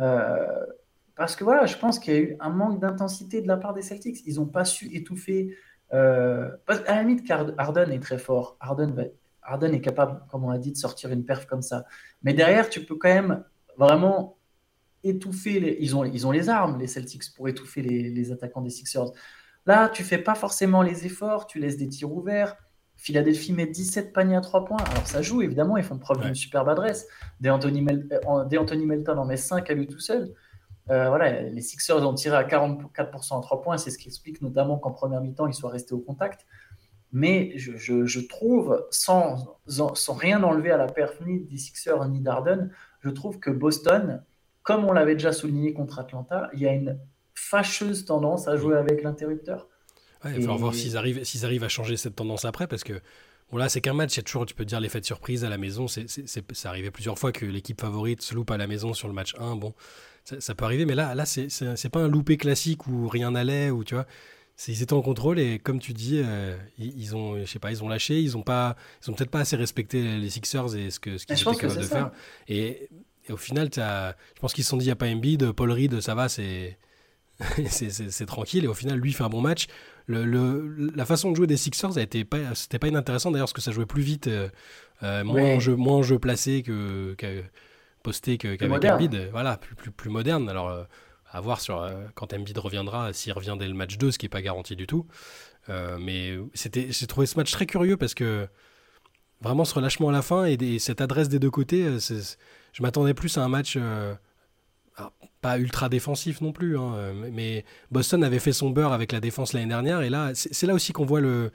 Euh, 0.00 0.66
parce 1.14 1.36
que 1.36 1.44
voilà, 1.44 1.66
je 1.66 1.76
pense 1.76 1.98
qu'il 1.98 2.14
y 2.14 2.16
a 2.16 2.20
eu 2.20 2.36
un 2.40 2.50
manque 2.50 2.80
d'intensité 2.80 3.40
de 3.40 3.46
la 3.46 3.56
part 3.56 3.74
des 3.74 3.82
Celtics. 3.82 4.22
Ils 4.26 4.36
n'ont 4.36 4.46
pas 4.46 4.64
su 4.64 4.88
étouffer. 4.96 5.54
Euh, 5.92 6.50
à 6.66 6.94
la 6.96 7.02
limite, 7.02 7.30
Harden 7.30 7.90
est 7.90 8.00
très 8.00 8.18
fort. 8.18 8.56
Harden, 8.60 8.94
Harden 9.50 9.72
est 9.72 9.80
capable, 9.80 10.20
comme 10.30 10.44
on 10.44 10.50
a 10.50 10.58
dit, 10.58 10.70
de 10.70 10.76
sortir 10.76 11.10
une 11.10 11.24
perf 11.24 11.46
comme 11.46 11.62
ça. 11.62 11.84
Mais 12.22 12.34
derrière, 12.34 12.70
tu 12.70 12.84
peux 12.84 12.94
quand 12.94 13.08
même 13.08 13.44
vraiment 13.76 14.38
étouffer. 15.02 15.58
Les... 15.58 15.76
Ils, 15.80 15.96
ont, 15.96 16.04
ils 16.04 16.26
ont 16.26 16.30
les 16.30 16.48
armes, 16.48 16.78
les 16.78 16.86
Celtics, 16.86 17.34
pour 17.34 17.48
étouffer 17.48 17.82
les, 17.82 18.32
attaquants 18.32 18.62
des 18.62 18.70
Sixers. 18.70 19.10
Là, 19.66 19.88
tu 19.88 20.04
fais 20.04 20.18
pas 20.18 20.34
forcément 20.34 20.82
les 20.82 21.04
efforts, 21.04 21.46
tu 21.46 21.58
laisses 21.58 21.76
des 21.76 21.88
tirs 21.88 22.12
ouverts. 22.12 22.56
Philadelphie 22.96 23.52
met 23.52 23.66
17 23.66 24.12
paniers 24.12 24.36
à 24.36 24.40
3 24.40 24.64
points. 24.64 24.82
Alors 24.90 25.06
ça 25.06 25.22
joue, 25.22 25.42
évidemment, 25.42 25.76
ils 25.76 25.84
font 25.84 25.98
preuve 25.98 26.20
d'une 26.20 26.34
superbe 26.34 26.68
adresse. 26.68 27.06
Des 27.40 27.50
Anthony, 27.50 27.84
Anthony 28.26 28.86
Melton 28.86 29.16
en 29.16 29.24
met 29.24 29.38
5 29.38 29.68
à 29.70 29.74
lui 29.74 29.86
tout 29.86 30.00
seul. 30.00 30.32
Euh, 30.90 31.08
voilà, 31.08 31.42
les 31.42 31.60
Sixers 31.62 32.06
ont 32.06 32.14
tiré 32.14 32.36
à 32.36 32.44
44% 32.44 33.38
à 33.38 33.40
3 33.40 33.62
points, 33.62 33.78
c'est 33.78 33.90
ce 33.90 33.98
qui 33.98 34.08
explique 34.08 34.42
notamment 34.42 34.78
qu'en 34.78 34.90
première 34.90 35.20
mi-temps, 35.20 35.46
ils 35.46 35.54
soient 35.54 35.70
restés 35.70 35.94
au 35.94 36.00
contact. 36.00 36.46
Mais 37.12 37.52
je, 37.56 38.20
trouve, 38.20 38.86
sans, 38.90 39.58
sans, 39.66 40.14
rien 40.14 40.42
enlever 40.42 40.70
à 40.70 40.76
la 40.76 40.86
perf 40.86 41.20
ni 41.26 41.40
des 41.40 41.56
Sixers 41.56 42.08
ni 42.08 42.20
d'Arden, 42.20 42.70
je 43.00 43.10
trouve 43.10 43.38
que 43.38 43.50
Boston, 43.50 44.22
comme 44.62 44.84
on 44.84 44.92
l'avait 44.92 45.14
déjà 45.14 45.32
souligné 45.32 45.72
contre 45.72 45.98
Atlanta, 45.98 46.50
il 46.54 46.60
y 46.60 46.68
a 46.68 46.72
une 46.72 46.98
fâcheuse 47.34 48.04
tendance 48.04 48.46
à 48.46 48.56
jouer 48.56 48.76
avec 48.76 49.02
l'interrupteur. 49.02 49.68
il 50.24 50.30
va 50.30 50.36
falloir 50.36 50.58
voir 50.58 50.74
s'ils 50.74 50.96
arrivent, 50.96 51.24
s'ils 51.24 51.44
arrivent 51.44 51.64
à 51.64 51.68
changer 51.68 51.96
cette 51.96 52.14
tendance 52.14 52.44
après, 52.44 52.68
parce 52.68 52.84
que 52.84 53.00
Bon 53.50 53.58
là 53.58 53.68
c'est 53.68 53.80
qu'un 53.80 53.94
match, 53.94 54.14
il 54.14 54.18
y 54.18 54.20
a 54.20 54.22
toujours, 54.22 54.46
tu 54.46 54.54
peux 54.54 54.64
dire 54.64 54.78
l'effet 54.78 55.00
de 55.00 55.04
surprise 55.04 55.44
à 55.44 55.48
la 55.48 55.58
maison, 55.58 55.88
c'est, 55.88 56.06
c'est, 56.08 56.66
arrivé 56.66 56.90
plusieurs 56.90 57.18
fois 57.18 57.32
que 57.32 57.44
l'équipe 57.44 57.80
favorite 57.80 58.22
se 58.22 58.34
loupe 58.34 58.50
à 58.50 58.56
la 58.56 58.68
maison 58.68 58.94
sur 58.94 59.08
le 59.08 59.14
match 59.14 59.34
1, 59.38 59.56
bon, 59.56 59.74
ça, 60.24 60.54
peut 60.54 60.64
arriver, 60.64 60.84
mais 60.84 60.94
là, 60.94 61.14
là 61.16 61.26
c'est, 61.26 61.48
c'est, 61.48 61.88
pas 61.88 62.00
un 62.00 62.08
loupé 62.08 62.36
classique 62.36 62.86
où 62.86 63.08
rien 63.08 63.32
n'allait, 63.32 63.70
ou 63.70 63.82
tu 63.82 63.94
vois, 63.94 64.06
ils 64.68 64.82
étaient 64.82 64.92
en 64.92 65.02
contrôle 65.02 65.38
et 65.38 65.58
comme 65.58 65.78
tu 65.78 65.92
dis, 65.92 66.20
euh, 66.24 66.56
ils, 66.78 67.16
ont, 67.16 67.38
je 67.38 67.46
sais 67.46 67.58
pas, 67.58 67.70
ils 67.70 67.82
ont 67.82 67.88
lâché, 67.88 68.20
ils 68.20 68.36
ont 68.36 68.42
pas, 68.42 68.76
ils 69.02 69.10
ont 69.10 69.14
peut-être 69.14 69.30
pas 69.30 69.40
assez 69.40 69.56
respecté 69.56 70.18
les 70.18 70.30
Sixers 70.30 70.76
et 70.76 70.90
ce 70.90 71.00
que 71.00 71.18
ce 71.18 71.26
qu'ils 71.26 71.40
étaient 71.40 71.44
capables 71.44 71.80
de 71.80 71.86
faire. 71.86 72.10
Et, 72.48 72.88
au 73.30 73.36
final, 73.36 73.70
as, 73.76 74.16
je 74.34 74.40
pense 74.40 74.52
qu'ils 74.52 74.64
se 74.64 74.70
sont 74.70 74.76
dit, 74.76 74.84
il 74.84 74.88
n'y 74.88 74.92
a 74.92 74.96
pas 74.96 75.06
Embiid, 75.06 75.52
Paul 75.52 75.70
Reed, 75.70 76.00
ça 76.00 76.14
va, 76.14 76.28
c'est 76.28 76.78
c'est 77.68 78.26
tranquille. 78.26 78.64
Et 78.64 78.68
au 78.68 78.74
final, 78.74 78.98
lui 78.98 79.12
fait 79.12 79.24
un 79.24 79.28
bon 79.28 79.40
match. 79.40 79.66
Le, 80.06 80.90
la 80.94 81.06
façon 81.06 81.30
de 81.30 81.36
jouer 81.36 81.46
des 81.46 81.56
Sixers, 81.56 81.94
c'était 81.94 82.24
pas, 82.24 82.38
pas 82.80 82.88
inintéressant 82.88 83.30
d'ailleurs, 83.30 83.46
parce 83.46 83.52
que 83.52 83.60
ça 83.60 83.70
jouait 83.70 83.86
plus 83.86 84.02
vite, 84.02 84.26
euh, 84.26 84.48
euh, 85.04 85.22
moins, 85.22 85.54
en 85.54 85.60
jeu, 85.60 85.76
moins 85.76 86.02
jeu 86.02 86.18
placé 86.18 86.62
que, 86.62 87.14
posté 88.02 88.36
qu'avec 88.36 88.84
Embiid. 88.84 89.28
Voilà, 89.30 89.56
plus, 89.56 89.76
plus, 89.76 89.90
plus 89.90 90.10
moderne. 90.10 90.48
Alors, 90.48 90.86
à 91.30 91.40
voir 91.40 91.60
sur, 91.60 91.88
quand 92.14 92.32
Embiid 92.32 92.58
reviendra, 92.58 93.12
s'il 93.12 93.32
revient 93.32 93.56
dès 93.58 93.68
le 93.68 93.74
match 93.74 93.98
2, 93.98 94.10
ce 94.10 94.18
qui 94.18 94.26
n'est 94.26 94.30
pas 94.30 94.42
garanti 94.42 94.76
du 94.76 94.86
tout. 94.86 95.06
mais 95.68 96.38
j'ai 96.54 97.06
trouvé 97.06 97.26
ce 97.26 97.36
match 97.36 97.52
très 97.52 97.66
curieux 97.66 97.96
parce 97.96 98.14
que 98.14 98.48
vraiment 99.40 99.64
ce 99.64 99.74
relâchement 99.74 100.08
à 100.08 100.12
la 100.12 100.22
fin 100.22 100.44
et, 100.44 100.78
cette 100.78 101.00
adresse 101.00 101.28
des 101.28 101.38
deux 101.38 101.50
côtés, 101.50 101.98
je 101.98 102.82
m'attendais 102.82 103.14
plus 103.14 103.38
à 103.38 103.44
un 103.44 103.48
match 103.48 103.78
pas 105.40 105.58
ultra 105.58 105.88
défensif 105.88 106.40
non 106.40 106.52
plus, 106.52 106.76
hein, 106.76 107.14
mais 107.32 107.64
Boston 107.90 108.22
avait 108.22 108.38
fait 108.38 108.52
son 108.52 108.70
beurre 108.70 108.92
avec 108.92 109.12
la 109.12 109.20
défense 109.20 109.52
l'année 109.54 109.68
dernière, 109.68 110.02
et 110.02 110.10
là, 110.10 110.32
c'est 110.34 110.66
là 110.66 110.74
aussi 110.74 110.92
qu'on 110.92 111.06
voit 111.06 111.20
le. 111.20 111.50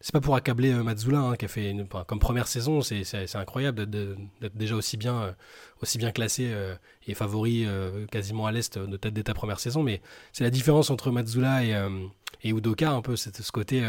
C'est 0.00 0.12
pas 0.12 0.20
pour 0.20 0.34
accabler 0.34 0.72
euh, 0.72 0.82
Mazzula, 0.82 1.18
hein, 1.18 1.36
qui 1.36 1.44
a 1.44 1.48
fait 1.48 1.70
une, 1.70 1.86
comme 1.86 2.18
première 2.18 2.48
saison, 2.48 2.80
c'est 2.82 3.36
incroyable 3.36 3.86
d'être 3.86 4.56
déjà 4.56 4.74
aussi 4.74 4.96
bien, 4.96 5.34
euh, 5.82 6.10
classé 6.12 6.50
euh, 6.52 6.74
et 7.06 7.14
favori 7.14 7.66
quasiment 8.10 8.46
à 8.46 8.52
l'Est 8.52 8.78
de 8.78 8.96
tête 8.96 9.14
d'état 9.14 9.34
première 9.34 9.60
saison, 9.60 9.82
mais 9.82 10.00
c'est 10.32 10.44
la 10.44 10.50
différence 10.50 10.90
entre 10.90 11.10
Mazzula 11.10 11.64
et, 11.64 11.74
et 12.42 12.50
Udoka, 12.50 12.90
un 12.90 13.02
peu, 13.02 13.16
ce 13.16 13.52
côté 13.52 13.82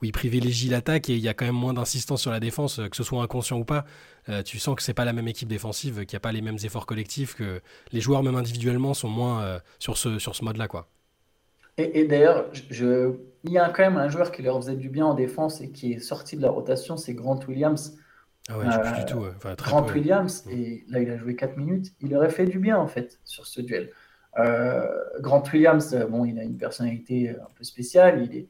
où 0.00 0.04
il 0.04 0.12
privilégie 0.12 0.68
l'attaque 0.68 1.10
et 1.10 1.14
il 1.14 1.20
y 1.20 1.28
a 1.28 1.34
quand 1.34 1.44
même 1.44 1.54
moins 1.54 1.74
d'insistance 1.74 2.20
sur 2.20 2.30
la 2.30 2.40
défense, 2.40 2.80
que 2.90 2.96
ce 2.96 3.02
soit 3.02 3.22
inconscient 3.22 3.58
ou 3.58 3.64
pas. 3.64 3.84
Euh, 4.28 4.42
tu 4.42 4.58
sens 4.58 4.76
que 4.76 4.82
c'est 4.82 4.94
pas 4.94 5.04
la 5.04 5.12
même 5.12 5.28
équipe 5.28 5.48
défensive, 5.48 6.04
qu'il 6.04 6.14
n'y 6.14 6.18
a 6.18 6.20
pas 6.20 6.32
les 6.32 6.42
mêmes 6.42 6.58
efforts 6.62 6.86
collectifs, 6.86 7.34
que 7.34 7.60
les 7.92 8.00
joueurs 8.00 8.22
même 8.22 8.36
individuellement 8.36 8.94
sont 8.94 9.08
moins 9.08 9.42
euh, 9.42 9.58
sur 9.78 9.96
ce, 9.96 10.18
sur 10.18 10.36
ce 10.36 10.44
mode-là. 10.44 10.68
quoi. 10.68 10.88
Et, 11.78 12.04
d'ailleurs, 12.04 12.46
je, 12.70 13.14
il 13.44 13.52
y 13.52 13.58
a 13.58 13.68
quand 13.68 13.82
même 13.82 13.96
un 13.96 14.08
joueur 14.08 14.32
qui 14.32 14.42
leur 14.42 14.56
faisait 14.56 14.74
du 14.74 14.88
bien 14.88 15.06
en 15.06 15.14
défense 15.14 15.60
et 15.60 15.70
qui 15.70 15.92
est 15.92 16.00
sorti 16.00 16.36
de 16.36 16.42
la 16.42 16.50
rotation, 16.50 16.96
c'est 16.96 17.14
Grant 17.14 17.38
Williams. 17.46 17.96
Ah 18.48 18.58
ouais, 18.58 18.64
je 18.68 18.78
plus 18.78 19.00
du 19.00 19.04
tout. 19.04 19.24
Grant 19.58 19.86
Williams, 19.86 20.44
et 20.50 20.84
là 20.88 21.00
il 21.00 21.10
a 21.10 21.18
joué 21.18 21.36
4 21.36 21.56
minutes, 21.56 21.92
il 22.00 22.16
aurait 22.16 22.30
fait 22.30 22.46
du 22.46 22.58
bien 22.58 22.78
en 22.78 22.88
fait 22.88 23.20
sur 23.24 23.46
ce 23.46 23.60
duel. 23.60 23.90
Euh, 24.38 24.86
Grant 25.20 25.42
Williams, 25.52 25.94
bon, 26.08 26.24
il 26.24 26.38
a 26.38 26.44
une 26.44 26.56
personnalité 26.56 27.30
un 27.30 27.48
peu 27.56 27.64
spéciale, 27.64 28.22
il 28.22 28.36
est, 28.36 28.48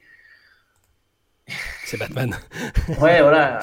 c'est 1.84 1.96
Batman. 1.96 2.34
ouais, 3.00 3.22
voilà. 3.22 3.60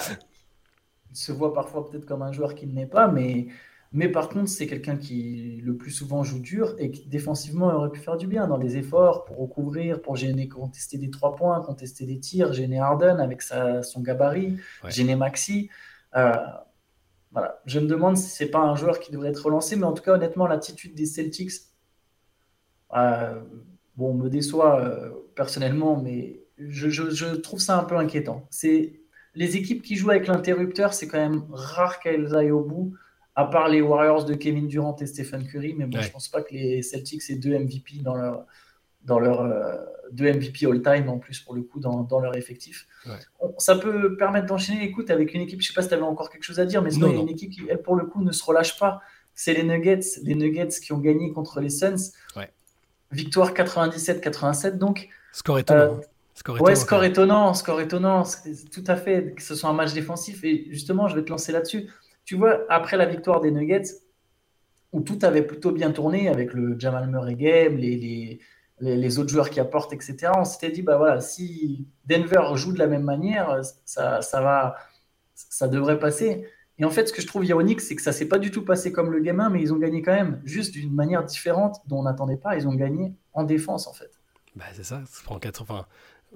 Il 1.12 1.18
se 1.18 1.32
voit 1.32 1.54
parfois 1.54 1.90
peut-être 1.90 2.06
comme 2.06 2.22
un 2.22 2.32
joueur 2.32 2.56
qui 2.56 2.68
ne 2.68 2.76
l'est 2.76 2.88
pas, 2.88 3.08
mais, 3.08 3.48
mais 3.92 4.10
par 4.10 4.30
contre, 4.30 4.50
c'est 4.50 4.68
quelqu'un 4.68 4.98
qui 4.98 5.62
le 5.64 5.78
plus 5.78 5.92
souvent 5.92 6.24
joue 6.24 6.40
dur 6.40 6.76
et 6.80 6.92
qui 6.92 7.08
défensivement 7.08 7.68
aurait 7.68 7.92
pu 7.92 8.00
faire 8.00 8.18
du 8.18 8.28
bien 8.28 8.48
dans 8.48 8.58
les 8.58 8.78
efforts 8.78 9.26
pour 9.26 9.38
recouvrir, 9.38 10.02
pour 10.02 10.16
gêner, 10.16 10.48
contester 10.48 10.98
des 10.98 11.12
trois 11.12 11.36
points, 11.36 11.62
contester 11.62 12.06
des 12.06 12.20
tirs, 12.20 12.52
gêner 12.52 12.80
Harden 12.80 13.20
avec 13.20 13.42
sa, 13.42 13.84
son 13.84 14.02
gabarit, 14.02 14.58
gêner 14.88 15.16
Maxi. 15.16 15.70
Euh, 16.16 16.34
voilà. 17.32 17.62
Je 17.66 17.80
me 17.80 17.88
demande 17.88 18.18
si 18.18 18.30
c'est 18.30 18.50
pas 18.50 18.60
un 18.60 18.76
joueur 18.76 19.00
qui 19.00 19.12
devrait 19.12 19.30
être 19.30 19.46
relancé, 19.46 19.76
mais 19.76 19.86
en 19.86 19.94
tout 19.94 20.04
cas, 20.04 20.14
honnêtement, 20.14 20.48
l'attitude 20.48 20.96
des 20.96 21.06
Celtics, 21.06 21.52
euh, 22.96 23.42
bon, 23.98 24.14
me 24.14 24.30
déçoit 24.30 24.80
euh, 24.80 25.10
personnellement, 25.36 26.00
mais 26.02 26.42
je, 26.58 27.36
trouve 27.36 27.60
ça 27.60 27.78
un 27.78 27.84
peu 27.84 27.98
inquiétant. 27.98 28.48
C'est 28.50 29.00
les 29.34 29.58
équipes 29.58 29.82
qui 29.82 29.96
jouent 29.96 30.12
avec 30.12 30.28
l'interrupteur, 30.28 30.94
c'est 30.94 31.08
quand 31.08 31.20
même 31.20 31.44
rare 31.52 32.00
qu'elles 32.00 32.36
aillent 32.36 32.52
au 32.52 32.64
bout, 32.64 32.94
à 33.36 33.46
part 33.46 33.68
les 33.68 33.82
Warriors 33.82 34.24
de 34.24 34.34
Kevin 34.34 34.68
Durant 34.68 34.96
et 34.98 35.06
Stephen 35.06 35.46
Curry. 35.46 35.76
Mais 35.78 35.86
bon, 35.86 36.00
je 36.00 36.10
pense 36.10 36.30
pas 36.30 36.42
que 36.42 36.54
les 36.54 36.82
Celtics 36.82 37.30
aient 37.30 37.36
deux 37.36 37.58
MVP 37.58 38.00
dans 38.02 38.16
leur, 38.16 38.46
dans 39.04 39.20
leur 39.20 39.42
euh, 39.42 39.76
deux 40.12 40.32
MVP 40.32 40.66
all-time 40.66 41.10
en 41.10 41.18
plus 41.20 41.40
pour 41.40 41.54
le 41.54 41.64
coup 41.64 41.80
dans, 41.80 42.04
dans 42.04 42.20
leur 42.20 42.36
effectif. 42.38 42.88
ça 43.58 43.76
peut 43.76 44.16
permettre 44.16 44.46
d'enchaîner. 44.46 44.84
Écoute, 44.86 45.10
avec 45.10 45.34
une 45.34 45.42
équipe, 45.42 45.62
je 45.62 45.68
sais 45.68 45.74
pas 45.74 45.82
si 45.82 45.90
tu 45.90 45.94
avais 45.94 46.04
encore 46.04 46.30
quelque 46.30 46.44
chose 46.44 46.60
à 46.60 46.66
dire, 46.66 46.82
mais 46.82 46.92
sinon, 46.92 47.10
il 47.10 47.16
y 47.16 47.20
a 47.20 47.22
une 47.22 47.30
équipe 47.30 47.52
qui, 47.52 47.62
elle, 47.70 47.82
pour 47.82 47.96
le 47.96 48.06
coup, 48.06 48.24
ne 48.24 48.32
se 48.32 48.44
relâche 48.44 48.80
pas. 48.80 49.02
C'est 49.34 49.54
les 49.54 49.64
Nuggets, 49.64 50.00
les 50.24 50.36
Nuggets 50.36 50.80
qui 50.82 50.94
ont 50.94 51.00
gagné 51.00 51.34
contre 51.34 51.60
les 51.60 51.70
Suns. 51.70 52.14
Victoire 53.16 53.54
97-87, 53.54 54.78
donc. 54.78 55.08
Score 55.32 55.60
étonnant. 55.60 55.80
Euh, 55.80 56.02
score 56.34 56.58
étonnant, 56.58 56.70
ouais, 56.70 56.76
score 56.76 57.04
étonnant, 57.04 57.54
score 57.54 57.82
étonnant, 57.82 58.24
tout 58.72 58.84
à 58.88 58.96
fait, 58.96 59.34
que 59.36 59.42
ce 59.42 59.56
soit 59.56 59.70
un 59.70 59.74
match 59.74 59.94
défensif. 59.94 60.44
Et 60.44 60.68
justement, 60.70 61.08
je 61.08 61.16
vais 61.16 61.24
te 61.24 61.30
lancer 61.30 61.52
là-dessus. 61.52 61.90
Tu 62.26 62.36
vois, 62.36 62.62
après 62.70 62.98
la 62.98 63.06
victoire 63.06 63.40
des 63.40 63.52
Nuggets, 63.52 64.02
où 64.92 65.02
tout 65.02 65.20
avait 65.22 65.44
plutôt 65.44 65.72
bien 65.72 65.92
tourné 65.92 66.28
avec 66.28 66.54
le 66.54 66.78
Jamal 66.78 67.08
Murray 67.08 67.36
game, 67.36 67.78
les, 67.78 68.40
les, 68.80 69.20
autres 69.20 69.30
joueurs 69.30 69.50
qui 69.50 69.60
apportent, 69.60 69.94
etc., 69.94 70.32
on 70.38 70.44
s'était 70.44 70.72
dit, 70.72 70.82
bah 70.82 70.98
voilà, 70.98 71.22
si 71.22 71.88
Denver 72.06 72.44
joue 72.56 72.74
de 72.74 72.80
la 72.80 72.88
même 72.88 73.04
manière, 73.04 73.62
ça, 73.86 74.22
ça, 74.22 74.42
va, 74.42 74.76
ça 75.34 75.68
devrait 75.68 76.00
passer. 76.00 76.48
Et 76.78 76.86
en 76.86 76.90
fait, 76.90 77.08
ce 77.08 77.14
que 77.14 77.22
je 77.22 77.28
trouve 77.28 77.46
ironique, 77.46 77.80
c'est 77.80 77.96
que 77.96 78.02
ça 78.02 78.12
s'est 78.12 78.28
pas 78.28 78.38
du 78.38 78.52
tout 78.52 78.64
passé 78.64 78.92
comme 78.92 79.12
le 79.12 79.20
gamin, 79.20 79.50
mais 79.50 79.62
ils 79.62 79.74
ont 79.74 79.78
gagné 79.78 80.02
quand 80.02 80.14
même, 80.14 80.42
juste 80.44 80.74
d'une 80.74 80.94
manière 80.94 81.24
différente 81.24 81.78
dont 81.88 82.00
on 82.00 82.04
n'attendait 82.04 82.38
pas. 82.38 82.58
Ils 82.58 82.68
ont 82.68 82.76
gagné 82.76 83.14
en 83.34 83.44
défense, 83.44 83.88
en 83.88 83.94
fait. 83.94 84.12
Bah, 84.56 84.66
c'est 84.74 84.84
ça. 84.84 85.02
prend 85.24 85.40
80... 85.40 85.86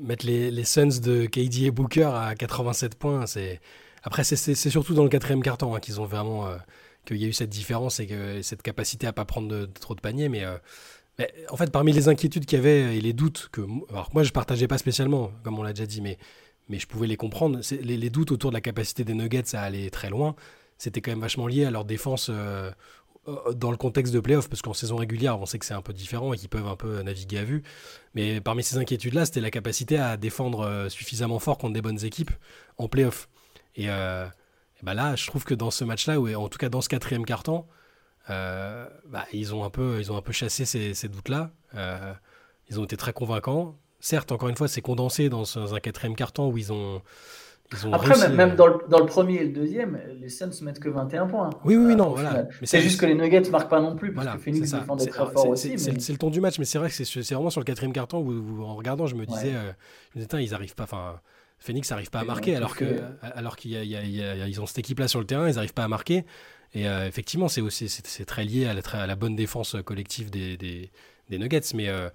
Mettre 0.01 0.25
les, 0.25 0.63
Suns 0.63 1.01
de 1.01 1.25
KD 1.25 1.63
et 1.63 1.72
Booker 1.72 2.10
à 2.13 2.34
87 2.34 2.96
points, 2.96 3.25
c'est. 3.25 3.60
Après, 4.01 4.24
c'est 4.24 4.55
surtout 4.55 4.93
dans 4.93 5.03
le 5.03 5.10
quatrième 5.10 5.43
carton 5.43 5.75
hein, 5.75 5.81
qu'ils 5.81 6.00
ont 6.00 6.05
vraiment. 6.05 6.48
Euh, 6.48 6.55
qu'il 7.05 7.17
y 7.17 7.25
a 7.25 7.27
eu 7.27 7.34
cette 7.34 7.50
différence 7.50 8.00
et 8.00 8.08
cette 8.43 8.62
capacité 8.62 9.08
à 9.08 9.13
pas 9.13 9.25
prendre 9.25 9.65
trop 9.65 9.96
de 9.96 10.00
paniers. 10.00 10.29
Mais, 10.29 10.46
euh, 10.46 10.58
mais, 11.17 11.34
en 11.50 11.58
fait, 11.58 11.69
parmi 11.69 11.91
les 11.91 12.08
inquiétudes 12.08 12.46
qu'il 12.46 12.58
y 12.58 12.62
avait 12.62 12.98
et 12.98 13.01
les 13.01 13.12
doutes 13.12 13.50
que. 13.51 13.62
Alors, 13.89 14.10
moi, 14.13 14.24
je 14.24 14.31
partageais 14.31 14.67
pas 14.67 14.77
spécialement, 14.77 15.31
comme 15.43 15.60
on 15.60 15.63
l'a 15.63 15.74
déjà 15.74 15.86
dit, 15.86 16.00
mais 16.00 16.17
mais 16.70 16.80
je 16.80 16.88
pouvais 16.88 17.08
les 17.08 17.18
comprendre. 17.18 17.60
Les, 17.82 18.10
doutes 18.10 18.32
autour 18.32 18.52
de 18.52 18.56
la 18.56 18.62
capacité 18.62 19.04
des 19.04 19.16
Nuggets 19.16 19.56
à 19.56 19.64
aller 19.64 19.90
très 19.90 20.10
loin, 20.10 20.36
c'était 20.78 21.02
quand 21.02 21.12
même 21.12 21.20
vachement 21.20 21.48
lié 21.48 21.66
à 21.66 21.72
leur 21.72 21.84
défense 21.84 22.30
euh, 22.30 22.72
euh, 23.28 23.54
dans 23.54 23.72
le 23.72 23.78
contexte 23.78 24.14
de 24.14 24.20
playoff, 24.20 24.48
parce 24.48 24.62
qu'en 24.62 24.74
saison 24.74 24.96
régulière, 24.96 25.40
on 25.40 25.46
sait 25.46 25.60
que 25.60 25.66
c'est 25.66 25.74
un 25.74 25.82
peu 25.82 25.94
différent 25.94 26.32
et 26.34 26.38
qu'ils 26.38 26.48
peuvent 26.48 26.68
un 26.68 26.76
peu 26.76 27.02
naviguer 27.02 27.40
à 27.40 27.44
vue. 27.44 27.64
Mais 28.14 28.40
parmi 28.40 28.64
ces 28.64 28.78
inquiétudes-là, 28.78 29.26
c'était 29.26 29.42
la 29.42 29.52
capacité 29.52 29.98
à 29.98 30.16
défendre 30.16 30.62
euh, 30.62 30.90
suffisamment 30.90 31.40
fort 31.40 31.58
contre 31.58 31.74
des 31.74 31.82
bonnes 31.82 32.04
équipes 32.06 32.32
en 32.78 32.88
playoff. 32.88 33.28
Et, 33.76 33.86
et 33.86 34.84
bah 34.84 34.94
là, 34.94 35.16
je 35.16 35.26
trouve 35.28 35.46
que 35.46 35.54
dans 35.54 35.72
ce 35.72 35.86
match-là, 35.86 36.20
ou 36.20 36.34
en 36.34 36.50
tout 36.50 36.58
cas 36.58 36.68
dans 36.68 36.82
ce 36.82 36.90
quatrième 36.90 37.24
carton, 37.24 37.66
bah, 38.28 39.26
ils, 39.32 39.56
ont 39.56 39.64
un 39.64 39.70
peu, 39.70 40.00
ils 40.00 40.12
ont 40.12 40.18
un 40.18 40.22
peu 40.22 40.34
chassé 40.34 40.66
ces 40.66 41.08
doutes-là. 41.08 41.52
ils 42.70 42.80
ont 42.80 42.84
été 42.84 42.98
très 42.98 43.14
convaincants 43.14 43.78
certes, 44.00 44.32
encore 44.32 44.50
une 44.50 44.56
fois, 44.56 44.68
c'est 44.68 44.82
condensé 44.82 45.29
dans 45.29 45.74
un 45.74 45.79
quatrième 45.79 46.15
carton 46.15 46.50
où 46.50 46.58
ils 46.58 46.72
ont. 46.72 47.01
Après, 47.91 48.29
même, 48.29 48.56
dans, 48.56 48.68
le, 48.68 49.06
premier 49.06 49.36
et 49.36 49.44
le 49.44 49.51
deuxième, 49.51 50.00
les 50.20 50.29
Suns 50.29 50.50
ne 50.60 50.65
mettent 50.65 50.79
que 50.79 50.89
21 50.89 51.27
points. 51.27 51.51
Oui, 51.63 51.75
oui, 51.75 51.96
non, 51.96 52.10
voilà. 52.10 52.48
C'est 52.63 52.82
juste 52.82 53.00
que 53.00 53.06
les 53.06 53.13
Nuggets 53.13 53.41
ne 53.41 53.50
marquent 53.50 53.70
pas 53.70 53.79
non 53.79 53.96
plus, 53.96 54.12
parce 54.12 54.27
que 54.27 54.38
Phoenix 54.39 54.72
défendait 54.72 55.06
très 55.06 55.32
fort 55.32 55.50
aussi. 55.50 55.77
C'est 55.77 56.12
le 56.12 56.18
ton 56.18 56.29
du 56.29 56.41
match, 56.41 56.58
mais 56.58 56.65
c'est 56.65 56.79
vrai 56.79 56.89
que 56.89 57.03
c'est 57.03 57.34
vraiment 57.34 57.50
sur 57.50 57.62
le 57.62 57.65
quatrième 57.65 57.94
carton 57.94 58.20
où, 58.20 58.63
en 58.63 58.75
regardant, 58.75 59.06
je 59.06 59.15
me 59.15 59.25
disais, 59.25 59.53
euh, 59.53 60.39
ils 60.39 60.51
n'arrivent 60.51 60.75
pas. 60.75 60.84
Enfin, 60.84 61.20
Phoenix 61.60 61.89
n'arrive 61.91 62.10
pas 62.10 62.20
à 62.20 62.24
marquer, 62.24 62.56
alors 62.56 62.75
que, 62.75 62.86
alors 63.22 63.56
qu'ils 63.56 64.62
ont 64.62 64.65
cette 64.65 64.79
équipe-là 64.79 65.08
sur 65.08 65.20
le 65.20 65.25
terrain, 65.25 65.48
ils 65.48 65.56
n'arrivent 65.56 65.74
pas 65.74 65.84
à 65.84 65.89
marquer. 65.89 66.25
Et 66.74 66.88
euh, 66.88 67.08
effectivement, 67.08 67.48
c'est 67.48 67.62
aussi 67.62 67.89
c'est 67.89 68.25
très 68.25 68.46
lié 68.46 68.65
à 68.65 68.74
la, 68.74 68.82
à 68.94 69.08
la, 69.08 69.15
bonne 69.15 69.36
défense 69.36 69.75
collective 69.84 70.29
des, 70.29 70.56
des, 70.56 70.91
des 71.29 71.38
Nuggets, 71.38 71.74
mais 71.74 71.89
euh, 71.89 72.09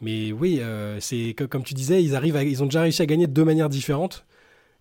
mais 0.00 0.32
oui, 0.32 0.58
euh, 0.60 0.98
c'est 1.00 1.34
comme 1.34 1.62
tu 1.62 1.74
disais, 1.74 2.02
ils 2.02 2.14
arrivent, 2.14 2.38
ils 2.42 2.62
ont 2.62 2.66
déjà 2.66 2.82
réussi 2.82 3.02
à 3.02 3.06
gagner 3.06 3.26
de 3.26 3.32
deux 3.32 3.44
manières 3.44 3.68
différentes. 3.68 4.24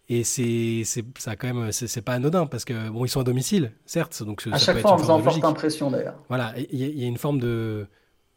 Et 0.07 0.23
c'est 0.23 0.83
ça 1.17 1.35
quand 1.35 1.51
même 1.51 1.71
c'est 1.71 2.01
pas 2.01 2.13
anodin 2.13 2.45
parce 2.45 2.63
que 2.63 2.89
bon 2.89 3.05
ils 3.05 3.09
sont 3.09 3.21
à 3.21 3.23
domicile 3.23 3.71
certes 3.87 4.21
donc 4.21 4.47
à 4.51 4.59
chaque 4.59 4.77
fois 4.77 4.91
en 4.91 4.97
faisant 4.99 5.19
forte 5.19 5.43
impression 5.43 5.89
d'ailleurs. 5.89 6.13
Voilà 6.29 6.53
il 6.71 6.79
y, 6.79 7.03
a 7.03 7.07
une 7.07 7.17
forme 7.17 7.39
de 7.39 7.87